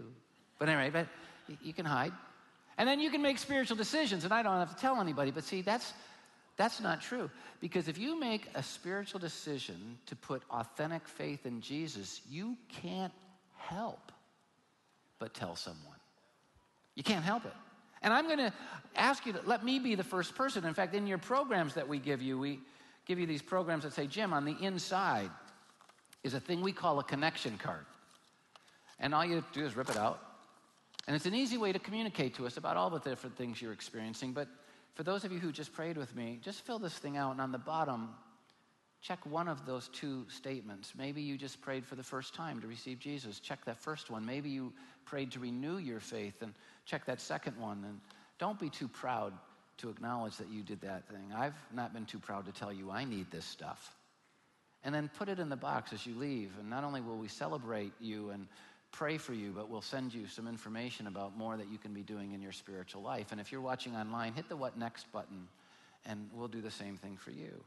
But 0.59 0.69
anyway, 0.69 0.91
but 0.91 1.07
you 1.63 1.73
can 1.73 1.87
hide. 1.87 2.13
And 2.77 2.89
then 2.89 3.01
you 3.01 3.11
can 3.11 3.23
make 3.23 3.39
spiritual 3.39 3.77
decisions, 3.77 4.25
and 4.25 4.33
I 4.33 4.43
don't 4.43 4.59
have 4.59 4.75
to 4.75 4.81
tell 4.81 5.01
anybody. 5.01 5.31
But 5.31 5.45
see, 5.45 5.63
that's, 5.63 5.93
that's 6.57 6.81
not 6.81 7.01
true. 7.01 7.31
Because 7.61 7.89
if 7.89 7.99
you 7.99 8.19
make 8.19 8.47
a 8.55 8.63
spiritual 8.63 9.21
decision 9.21 9.99
to 10.07 10.15
put 10.15 10.43
authentic 10.51 11.09
faith 11.09 11.45
in 11.45 11.61
Jesus, 11.61 12.21
you 12.29 12.57
can't 12.83 13.13
help 13.69 14.13
but 15.19 15.35
tell 15.35 15.57
someone. 15.57 15.97
You 16.95 17.03
can't 17.03 17.25
help 17.25 17.45
it. 17.45 17.53
And 18.03 18.13
I'm 18.13 18.27
going 18.27 18.39
to 18.39 18.53
ask 18.97 19.27
you 19.27 19.33
to 19.33 19.41
let 19.45 19.65
me 19.65 19.79
be 19.79 19.95
the 19.95 20.05
first 20.05 20.35
person. 20.35 20.65
In 20.65 20.75
fact, 20.75 20.95
in 20.95 21.07
your 21.07 21.19
programs 21.19 21.75
that 21.75 21.89
we 21.89 21.99
give 21.99 22.23
you, 22.23 22.39
we 22.39 22.61
give 23.07 23.19
you 23.19 23.27
these 23.27 23.43
programs 23.43 23.85
that 23.85 23.93
say, 23.93 24.07
Jim, 24.07 24.33
on 24.33 24.45
the 24.45 24.57
inside 24.61 25.31
is 26.23 26.35
a 26.35 26.41
thing 26.41 26.61
we 26.61 26.73
call 26.73 26.99
a 27.01 27.05
connection 27.05 27.59
card. 27.59 27.87
And 29.01 29.15
all 29.15 29.25
you 29.25 29.45
do 29.53 29.65
is 29.65 29.77
rip 29.77 29.91
it 29.91 29.97
out. 29.97 30.21
And 31.07 31.17
it's 31.17 31.27
an 31.27 31.35
easy 31.35 31.57
way 31.57 31.73
to 31.73 31.79
communicate 31.79 32.35
to 32.35 32.47
us 32.47 32.57
about 32.57 32.77
all 32.77 32.91
the 32.91 32.99
different 32.99 33.37
things 33.37 33.63
you're 33.63 33.73
experiencing. 33.73 34.33
But 34.33 34.49
for 34.95 35.03
those 35.03 35.25
of 35.25 35.33
you 35.33 35.39
who 35.39 35.53
just 35.53 35.73
prayed 35.73 35.97
with 35.97 36.15
me, 36.15 36.39
just 36.43 36.63
fill 36.63 36.79
this 36.79 36.95
thing 36.95 37.17
out. 37.17 37.33
And 37.33 37.41
on 37.41 37.51
the 37.51 37.59
bottom, 37.59 38.11
Check 39.01 39.25
one 39.25 39.47
of 39.47 39.65
those 39.65 39.89
two 39.89 40.27
statements. 40.29 40.93
Maybe 40.97 41.23
you 41.23 41.39
just 41.39 41.61
prayed 41.61 41.87
for 41.87 41.95
the 41.95 42.03
first 42.03 42.35
time 42.35 42.61
to 42.61 42.67
receive 42.67 42.99
Jesus. 42.99 43.39
Check 43.39 43.65
that 43.67 43.79
first 43.79 44.11
one. 44.11 44.27
Maybe 44.27 44.51
you 44.51 44.73
prayed 45.05 45.31
to 45.33 45.39
renew 45.39 45.79
your 45.79 46.01
faith 46.01 46.43
and 46.43 46.53
check 46.85 47.07
that 47.07 47.21
second 47.21 47.57
one. 47.59 47.85
And 47.85 48.01
don't 48.39 48.59
be 48.59 48.71
too 48.71 48.89
proud 48.89 49.33
to 49.79 49.89
acknowledge 49.89 50.37
that 50.39 50.51
you 50.51 50.63
did 50.63 50.81
that 50.81 51.09
thing. 51.09 51.33
I've 51.35 51.55
not 51.73 51.95
been 51.95 52.07
too 52.07 52.19
proud 52.19 52.47
to 52.47 52.53
tell 52.53 52.73
you 52.73 52.91
I 52.91 53.05
need 53.05 53.31
this 53.31 53.45
stuff. 53.45 53.95
And 54.85 54.95
then 54.95 55.11
put 55.17 55.29
it 55.29 55.39
in 55.39 55.49
the 55.49 55.57
box 55.57 55.93
as 55.93 56.05
you 56.05 56.17
leave. 56.17 56.51
And 56.59 56.69
not 56.69 56.83
only 56.83 57.01
will 57.01 57.17
we 57.17 57.29
celebrate 57.29 57.93
you 58.01 58.31
and 58.31 58.49
pray 58.91 59.17
for 59.17 59.33
you, 59.33 59.53
but 59.53 59.69
we'll 59.69 59.81
send 59.81 60.13
you 60.13 60.27
some 60.27 60.49
information 60.49 61.07
about 61.07 61.37
more 61.37 61.57
that 61.57 61.71
you 61.71 61.79
can 61.79 61.93
be 61.93 62.03
doing 62.03 62.33
in 62.33 62.43
your 62.43 62.53
spiritual 62.53 63.03
life. 63.03 63.31
And 63.31 63.41
if 63.41 63.53
you're 63.53 63.61
watching 63.61 63.95
online, 63.95 64.33
hit 64.33 64.49
the 64.49 64.57
What 64.57 64.77
Next 64.77 65.11
button, 65.13 65.47
and 66.05 66.29
we'll 66.33 66.49
do 66.49 66.61
the 66.61 66.71
same 66.71 66.97
thing 66.97 67.17
for 67.17 67.31
you. 67.31 67.63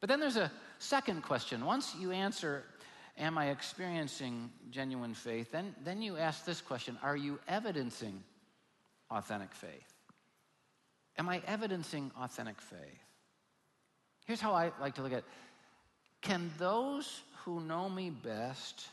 But 0.00 0.08
then 0.08 0.20
there's 0.20 0.36
a 0.36 0.50
second 0.78 1.22
question. 1.22 1.64
Once 1.64 1.94
you 1.98 2.12
answer, 2.12 2.64
Am 3.18 3.36
I 3.36 3.48
experiencing 3.48 4.48
genuine 4.70 5.12
faith? 5.12 5.50
Then, 5.50 5.74
then 5.82 6.02
you 6.02 6.16
ask 6.16 6.44
this 6.44 6.60
question 6.60 6.96
Are 7.02 7.16
you 7.16 7.40
evidencing 7.48 8.22
authentic 9.10 9.52
faith? 9.54 9.92
Am 11.18 11.28
I 11.28 11.42
evidencing 11.46 12.12
authentic 12.20 12.60
faith? 12.60 13.04
Here's 14.24 14.40
how 14.40 14.54
I 14.54 14.70
like 14.80 14.94
to 14.96 15.02
look 15.02 15.12
at 15.12 15.18
it. 15.18 15.24
Can 16.22 16.50
those 16.58 17.22
who 17.44 17.60
know 17.60 17.88
me 17.88 18.10
best 18.10 18.86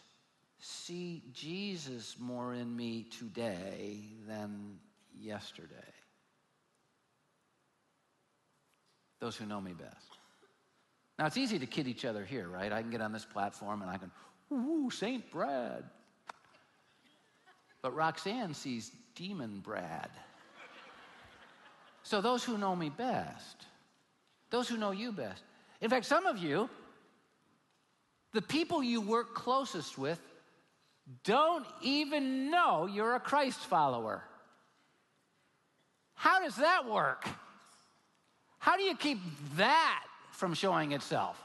see 0.60 1.22
Jesus 1.34 2.16
more 2.20 2.54
in 2.54 2.76
me 2.76 3.04
today 3.20 4.00
than 4.28 4.80
yesterday? 5.20 5.76
Those 9.20 9.36
who 9.36 9.46
know 9.46 9.62
me 9.62 9.74
best. 9.74 10.15
Now, 11.18 11.28
it's 11.28 11.38
easy 11.38 11.60
to 11.60 11.66
kid 11.66 11.88
each 11.88 12.04
other 12.04 12.26
here, 12.26 12.48
right? 12.48 12.72
I 12.72 12.82
can 12.82 12.92
get 12.92 13.02
on 13.02 13.14
this 13.14 13.26
platform 13.26 13.82
and 13.82 13.90
I 13.90 13.98
can, 13.98 14.12
ooh, 14.52 14.90
St. 14.92 15.30
Brad. 15.32 15.84
But 17.82 17.96
Roxanne 17.96 18.54
sees 18.54 18.92
Demon 19.16 19.60
Brad. 19.60 20.10
So, 22.04 22.22
those 22.22 22.44
who 22.44 22.58
know 22.58 22.76
me 22.76 22.90
best, 22.90 23.66
those 24.50 24.68
who 24.68 24.78
know 24.78 24.92
you 24.92 25.12
best, 25.12 25.42
in 25.82 25.90
fact, 25.90 26.06
some 26.06 26.26
of 26.26 26.38
you, 26.38 26.70
the 28.34 28.42
people 28.42 28.84
you 28.84 29.02
work 29.02 29.34
closest 29.34 29.98
with, 29.98 30.20
don't 31.24 31.66
even 31.82 32.50
know 32.52 32.86
you're 32.86 33.16
a 33.16 33.20
Christ 33.20 33.60
follower. 33.60 34.24
How 36.16 36.40
does 36.40 36.56
that 36.58 36.90
work? 36.90 37.28
How 38.60 38.78
do 38.78 38.84
you 38.84 38.96
keep 38.96 39.20
that 39.58 40.05
from 40.36 40.54
showing 40.54 40.92
itself? 40.92 41.42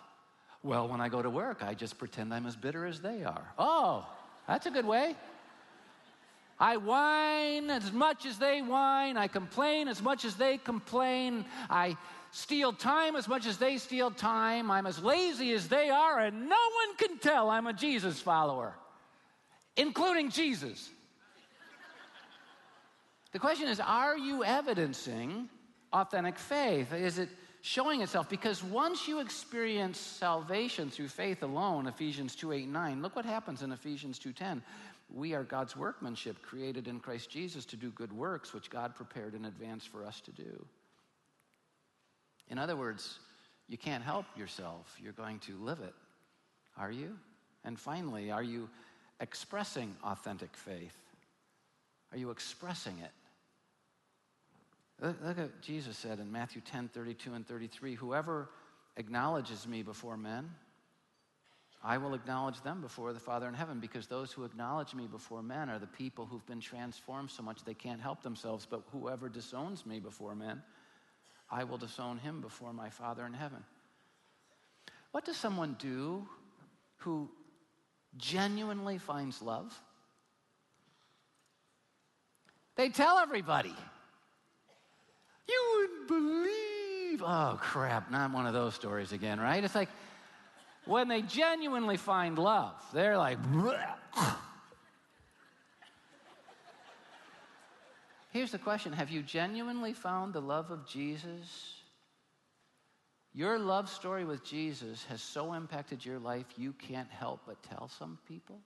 Well, 0.62 0.88
when 0.88 1.00
I 1.00 1.08
go 1.08 1.22
to 1.22 1.30
work, 1.30 1.62
I 1.62 1.74
just 1.74 1.98
pretend 1.98 2.34
I'm 2.34 2.46
as 2.46 2.56
bitter 2.56 2.84
as 2.84 3.00
they 3.00 3.24
are. 3.24 3.54
Oh, 3.58 4.06
that's 4.46 4.66
a 4.66 4.70
good 4.70 4.84
way. 4.84 5.16
I 6.58 6.76
whine 6.76 7.70
as 7.70 7.90
much 7.90 8.26
as 8.26 8.36
they 8.36 8.60
whine. 8.60 9.16
I 9.16 9.28
complain 9.28 9.88
as 9.88 10.02
much 10.02 10.26
as 10.26 10.34
they 10.34 10.58
complain. 10.58 11.46
I 11.70 11.96
steal 12.32 12.74
time 12.74 13.16
as 13.16 13.26
much 13.26 13.46
as 13.46 13.56
they 13.56 13.78
steal 13.78 14.10
time. 14.10 14.70
I'm 14.70 14.86
as 14.86 15.02
lazy 15.02 15.52
as 15.52 15.68
they 15.68 15.88
are, 15.88 16.18
and 16.20 16.48
no 16.48 16.56
one 16.74 16.96
can 16.98 17.18
tell 17.18 17.48
I'm 17.48 17.66
a 17.66 17.72
Jesus 17.72 18.20
follower, 18.20 18.74
including 19.76 20.30
Jesus. 20.30 20.90
The 23.32 23.38
question 23.38 23.68
is 23.68 23.80
are 23.80 24.18
you 24.18 24.44
evidencing 24.44 25.48
authentic 25.92 26.38
faith? 26.38 26.92
Is 26.92 27.18
it 27.18 27.30
showing 27.62 28.00
itself 28.00 28.28
because 28.28 28.64
once 28.64 29.06
you 29.06 29.20
experience 29.20 29.98
salvation 29.98 30.90
through 30.90 31.08
faith 31.08 31.42
alone 31.42 31.86
ephesians 31.86 32.34
2 32.34 32.52
8 32.52 32.68
9 32.68 33.02
look 33.02 33.14
what 33.14 33.24
happens 33.24 33.62
in 33.62 33.72
ephesians 33.72 34.18
2 34.18 34.32
10 34.32 34.62
we 35.12 35.34
are 35.34 35.44
god's 35.44 35.76
workmanship 35.76 36.40
created 36.42 36.88
in 36.88 36.98
christ 36.98 37.28
jesus 37.28 37.64
to 37.66 37.76
do 37.76 37.90
good 37.90 38.12
works 38.12 38.54
which 38.54 38.70
god 38.70 38.94
prepared 38.94 39.34
in 39.34 39.44
advance 39.44 39.84
for 39.84 40.04
us 40.04 40.20
to 40.20 40.30
do. 40.32 40.64
In 42.48 42.58
other 42.58 42.76
words 42.76 43.18
you 43.68 43.78
can't 43.78 44.02
help 44.02 44.26
yourself. 44.36 44.96
You're 45.00 45.12
going 45.12 45.38
to 45.40 45.56
live 45.58 45.78
it. 45.78 45.94
Are 46.76 46.90
you? 46.90 47.16
And 47.64 47.78
finally 47.78 48.30
are 48.30 48.42
you 48.42 48.68
expressing 49.20 49.94
authentic 50.02 50.56
faith? 50.56 50.96
Are 52.10 52.18
you 52.18 52.30
expressing 52.30 52.98
it 52.98 53.12
Look, 55.00 55.38
at 55.38 55.62
Jesus 55.62 55.96
said 55.96 56.18
in 56.18 56.30
Matthew 56.30 56.60
10 56.60 56.88
32 56.88 57.34
and 57.34 57.46
33 57.46 57.94
Whoever 57.94 58.50
acknowledges 58.96 59.66
me 59.66 59.82
before 59.82 60.16
men, 60.16 60.50
I 61.82 61.96
will 61.96 62.12
acknowledge 62.12 62.60
them 62.62 62.82
before 62.82 63.12
the 63.12 63.20
Father 63.20 63.48
in 63.48 63.54
heaven, 63.54 63.80
because 63.80 64.06
those 64.06 64.30
who 64.30 64.44
acknowledge 64.44 64.94
me 64.94 65.06
before 65.06 65.42
men 65.42 65.70
are 65.70 65.78
the 65.78 65.86
people 65.86 66.26
who've 66.26 66.44
been 66.46 66.60
transformed 66.60 67.30
so 67.30 67.42
much 67.42 67.64
they 67.64 67.74
can't 67.74 68.00
help 68.00 68.22
themselves. 68.22 68.66
But 68.68 68.82
whoever 68.92 69.30
disowns 69.30 69.86
me 69.86 70.00
before 70.00 70.34
men, 70.34 70.62
I 71.50 71.64
will 71.64 71.78
disown 71.78 72.18
him 72.18 72.42
before 72.42 72.74
my 72.74 72.90
Father 72.90 73.24
in 73.24 73.32
heaven. 73.32 73.64
What 75.12 75.24
does 75.24 75.38
someone 75.38 75.76
do 75.78 76.28
who 76.98 77.30
genuinely 78.18 78.98
finds 78.98 79.40
love 79.40 79.80
They 82.80 82.88
tell 82.88 83.18
everybody. 83.18 83.74
You 85.50 85.62
wouldn't 85.74 86.08
believe. 86.08 87.22
Oh, 87.22 87.58
crap. 87.60 88.10
Not 88.10 88.32
one 88.32 88.46
of 88.46 88.54
those 88.54 88.74
stories 88.74 89.12
again, 89.12 89.40
right? 89.40 89.62
It's 89.62 89.74
like 89.74 89.88
when 90.84 91.08
they 91.08 91.22
genuinely 91.22 91.96
find 91.96 92.38
love, 92.38 92.74
they're 92.92 93.18
like, 93.18 93.38
Here's 98.30 98.52
the 98.52 98.58
question 98.58 98.92
Have 98.92 99.10
you 99.10 99.22
genuinely 99.22 99.92
found 99.92 100.32
the 100.32 100.40
love 100.40 100.70
of 100.70 100.86
Jesus? 100.86 101.74
Your 103.32 103.58
love 103.58 103.88
story 103.88 104.24
with 104.24 104.44
Jesus 104.44 105.04
has 105.04 105.22
so 105.22 105.52
impacted 105.52 106.04
your 106.04 106.18
life, 106.18 106.46
you 106.56 106.72
can't 106.72 107.10
help 107.10 107.42
but 107.46 107.62
tell 107.62 107.88
some 107.88 108.18
people? 108.26 108.58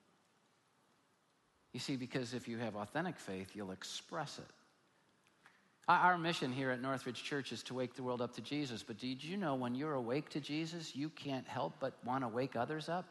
You 1.74 1.80
see, 1.80 1.96
because 1.96 2.32
if 2.32 2.48
you 2.48 2.56
have 2.58 2.76
authentic 2.76 3.18
faith, 3.18 3.50
you'll 3.54 3.72
express 3.72 4.38
it. 4.38 4.50
Our 5.86 6.16
mission 6.16 6.50
here 6.50 6.70
at 6.70 6.80
Northridge 6.80 7.22
Church 7.22 7.52
is 7.52 7.62
to 7.64 7.74
wake 7.74 7.94
the 7.94 8.02
world 8.02 8.22
up 8.22 8.34
to 8.36 8.40
Jesus. 8.40 8.82
But 8.82 8.98
did 8.98 9.22
you 9.22 9.36
know 9.36 9.54
when 9.54 9.74
you're 9.74 9.92
awake 9.92 10.30
to 10.30 10.40
Jesus, 10.40 10.96
you 10.96 11.10
can't 11.10 11.46
help 11.46 11.74
but 11.78 11.92
want 12.06 12.24
to 12.24 12.28
wake 12.28 12.56
others 12.56 12.88
up? 12.88 13.04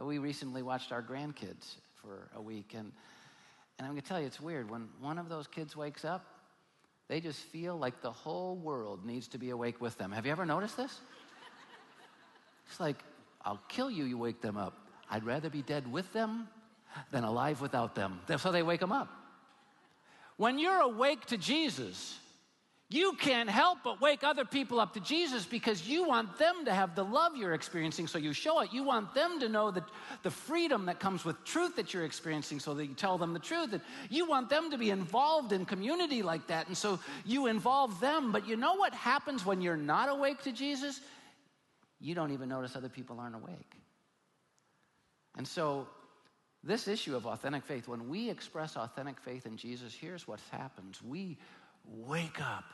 Uh, 0.00 0.04
we 0.04 0.18
recently 0.18 0.62
watched 0.62 0.92
our 0.92 1.02
grandkids 1.02 1.74
for 2.00 2.30
a 2.36 2.40
week, 2.40 2.74
and, 2.76 2.92
and 3.78 3.86
I'm 3.86 3.90
going 3.90 4.02
to 4.02 4.08
tell 4.08 4.20
you, 4.20 4.26
it's 4.26 4.40
weird. 4.40 4.70
When 4.70 4.88
one 5.00 5.18
of 5.18 5.28
those 5.28 5.48
kids 5.48 5.76
wakes 5.76 6.04
up, 6.04 6.24
they 7.08 7.20
just 7.20 7.40
feel 7.40 7.76
like 7.76 8.02
the 8.02 8.12
whole 8.12 8.54
world 8.54 9.04
needs 9.04 9.26
to 9.28 9.38
be 9.38 9.50
awake 9.50 9.80
with 9.80 9.98
them. 9.98 10.12
Have 10.12 10.26
you 10.26 10.30
ever 10.30 10.46
noticed 10.46 10.76
this? 10.76 10.96
It's 12.68 12.78
like, 12.78 13.02
I'll 13.44 13.60
kill 13.68 13.90
you, 13.90 14.04
you 14.04 14.16
wake 14.16 14.40
them 14.40 14.56
up. 14.56 14.86
I'd 15.10 15.24
rather 15.24 15.50
be 15.50 15.62
dead 15.62 15.90
with 15.90 16.12
them 16.12 16.46
than 17.10 17.24
alive 17.24 17.60
without 17.60 17.96
them. 17.96 18.20
So 18.38 18.52
they 18.52 18.62
wake 18.62 18.78
them 18.78 18.92
up. 18.92 19.08
When 20.40 20.58
you're 20.58 20.80
awake 20.80 21.26
to 21.26 21.36
Jesus, 21.36 22.18
you 22.88 23.12
can't 23.20 23.50
help 23.50 23.80
but 23.84 24.00
wake 24.00 24.24
other 24.24 24.46
people 24.46 24.80
up 24.80 24.94
to 24.94 25.00
Jesus 25.00 25.44
because 25.44 25.86
you 25.86 26.08
want 26.08 26.38
them 26.38 26.64
to 26.64 26.72
have 26.72 26.94
the 26.94 27.04
love 27.04 27.36
you're 27.36 27.52
experiencing, 27.52 28.06
so 28.06 28.16
you 28.16 28.32
show 28.32 28.60
it. 28.60 28.72
You 28.72 28.82
want 28.82 29.12
them 29.12 29.38
to 29.40 29.50
know 29.50 29.70
that 29.70 29.84
the 30.22 30.30
freedom 30.30 30.86
that 30.86 30.98
comes 30.98 31.26
with 31.26 31.44
truth 31.44 31.76
that 31.76 31.92
you're 31.92 32.06
experiencing, 32.06 32.58
so 32.58 32.72
that 32.72 32.86
you 32.86 32.94
tell 32.94 33.18
them 33.18 33.34
the 33.34 33.38
truth. 33.38 33.74
And 33.74 33.82
you 34.08 34.26
want 34.26 34.48
them 34.48 34.70
to 34.70 34.78
be 34.78 34.88
involved 34.88 35.52
in 35.52 35.66
community 35.66 36.22
like 36.22 36.46
that, 36.46 36.68
and 36.68 36.74
so 36.74 36.98
you 37.26 37.46
involve 37.46 38.00
them. 38.00 38.32
But 38.32 38.48
you 38.48 38.56
know 38.56 38.76
what 38.76 38.94
happens 38.94 39.44
when 39.44 39.60
you're 39.60 39.76
not 39.76 40.08
awake 40.08 40.40
to 40.44 40.52
Jesus? 40.52 41.02
You 42.00 42.14
don't 42.14 42.30
even 42.30 42.48
notice 42.48 42.76
other 42.76 42.88
people 42.88 43.20
aren't 43.20 43.34
awake. 43.36 43.74
And 45.36 45.46
so 45.46 45.86
this 46.62 46.88
issue 46.88 47.16
of 47.16 47.26
authentic 47.26 47.64
faith, 47.64 47.88
when 47.88 48.08
we 48.08 48.28
express 48.28 48.76
authentic 48.76 49.18
faith 49.20 49.46
in 49.46 49.56
Jesus, 49.56 49.94
here's 49.94 50.28
what 50.28 50.40
happens 50.50 51.02
we 51.02 51.38
wake 51.86 52.40
up 52.40 52.64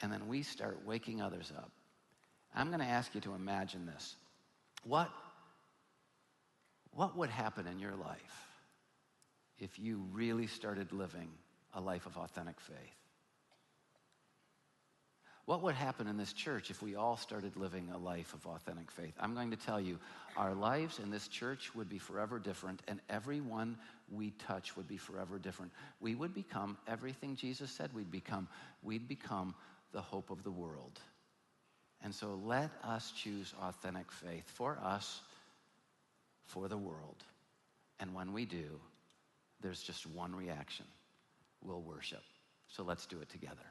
and 0.00 0.12
then 0.12 0.26
we 0.26 0.42
start 0.42 0.80
waking 0.86 1.20
others 1.20 1.52
up. 1.56 1.70
I'm 2.54 2.68
going 2.68 2.80
to 2.80 2.86
ask 2.86 3.14
you 3.14 3.20
to 3.22 3.34
imagine 3.34 3.86
this. 3.86 4.16
What, 4.84 5.10
what 6.92 7.16
would 7.16 7.30
happen 7.30 7.66
in 7.66 7.78
your 7.78 7.94
life 7.94 8.48
if 9.58 9.78
you 9.78 10.02
really 10.12 10.46
started 10.46 10.92
living 10.92 11.28
a 11.74 11.80
life 11.80 12.06
of 12.06 12.16
authentic 12.16 12.60
faith? 12.60 13.01
What 15.52 15.60
would 15.64 15.74
happen 15.74 16.06
in 16.06 16.16
this 16.16 16.32
church 16.32 16.70
if 16.70 16.80
we 16.80 16.94
all 16.94 17.18
started 17.18 17.58
living 17.58 17.90
a 17.92 17.98
life 17.98 18.32
of 18.32 18.46
authentic 18.46 18.90
faith? 18.90 19.12
I'm 19.20 19.34
going 19.34 19.50
to 19.50 19.56
tell 19.58 19.78
you, 19.78 19.98
our 20.34 20.54
lives 20.54 20.98
in 20.98 21.10
this 21.10 21.28
church 21.28 21.74
would 21.74 21.90
be 21.90 21.98
forever 21.98 22.38
different, 22.38 22.80
and 22.88 23.00
everyone 23.10 23.76
we 24.10 24.30
touch 24.30 24.74
would 24.78 24.88
be 24.88 24.96
forever 24.96 25.38
different. 25.38 25.70
We 26.00 26.14
would 26.14 26.32
become 26.32 26.78
everything 26.88 27.36
Jesus 27.36 27.70
said 27.70 27.90
we'd 27.92 28.10
become. 28.10 28.48
We'd 28.82 29.06
become 29.06 29.54
the 29.92 30.00
hope 30.00 30.30
of 30.30 30.42
the 30.42 30.50
world. 30.50 30.98
And 32.02 32.14
so 32.14 32.40
let 32.46 32.70
us 32.82 33.12
choose 33.14 33.52
authentic 33.60 34.10
faith 34.10 34.48
for 34.54 34.78
us, 34.82 35.20
for 36.46 36.66
the 36.66 36.78
world. 36.78 37.22
And 38.00 38.14
when 38.14 38.32
we 38.32 38.46
do, 38.46 38.80
there's 39.60 39.82
just 39.82 40.06
one 40.06 40.34
reaction 40.34 40.86
we'll 41.62 41.82
worship. 41.82 42.22
So 42.68 42.84
let's 42.84 43.04
do 43.04 43.20
it 43.20 43.28
together. 43.28 43.66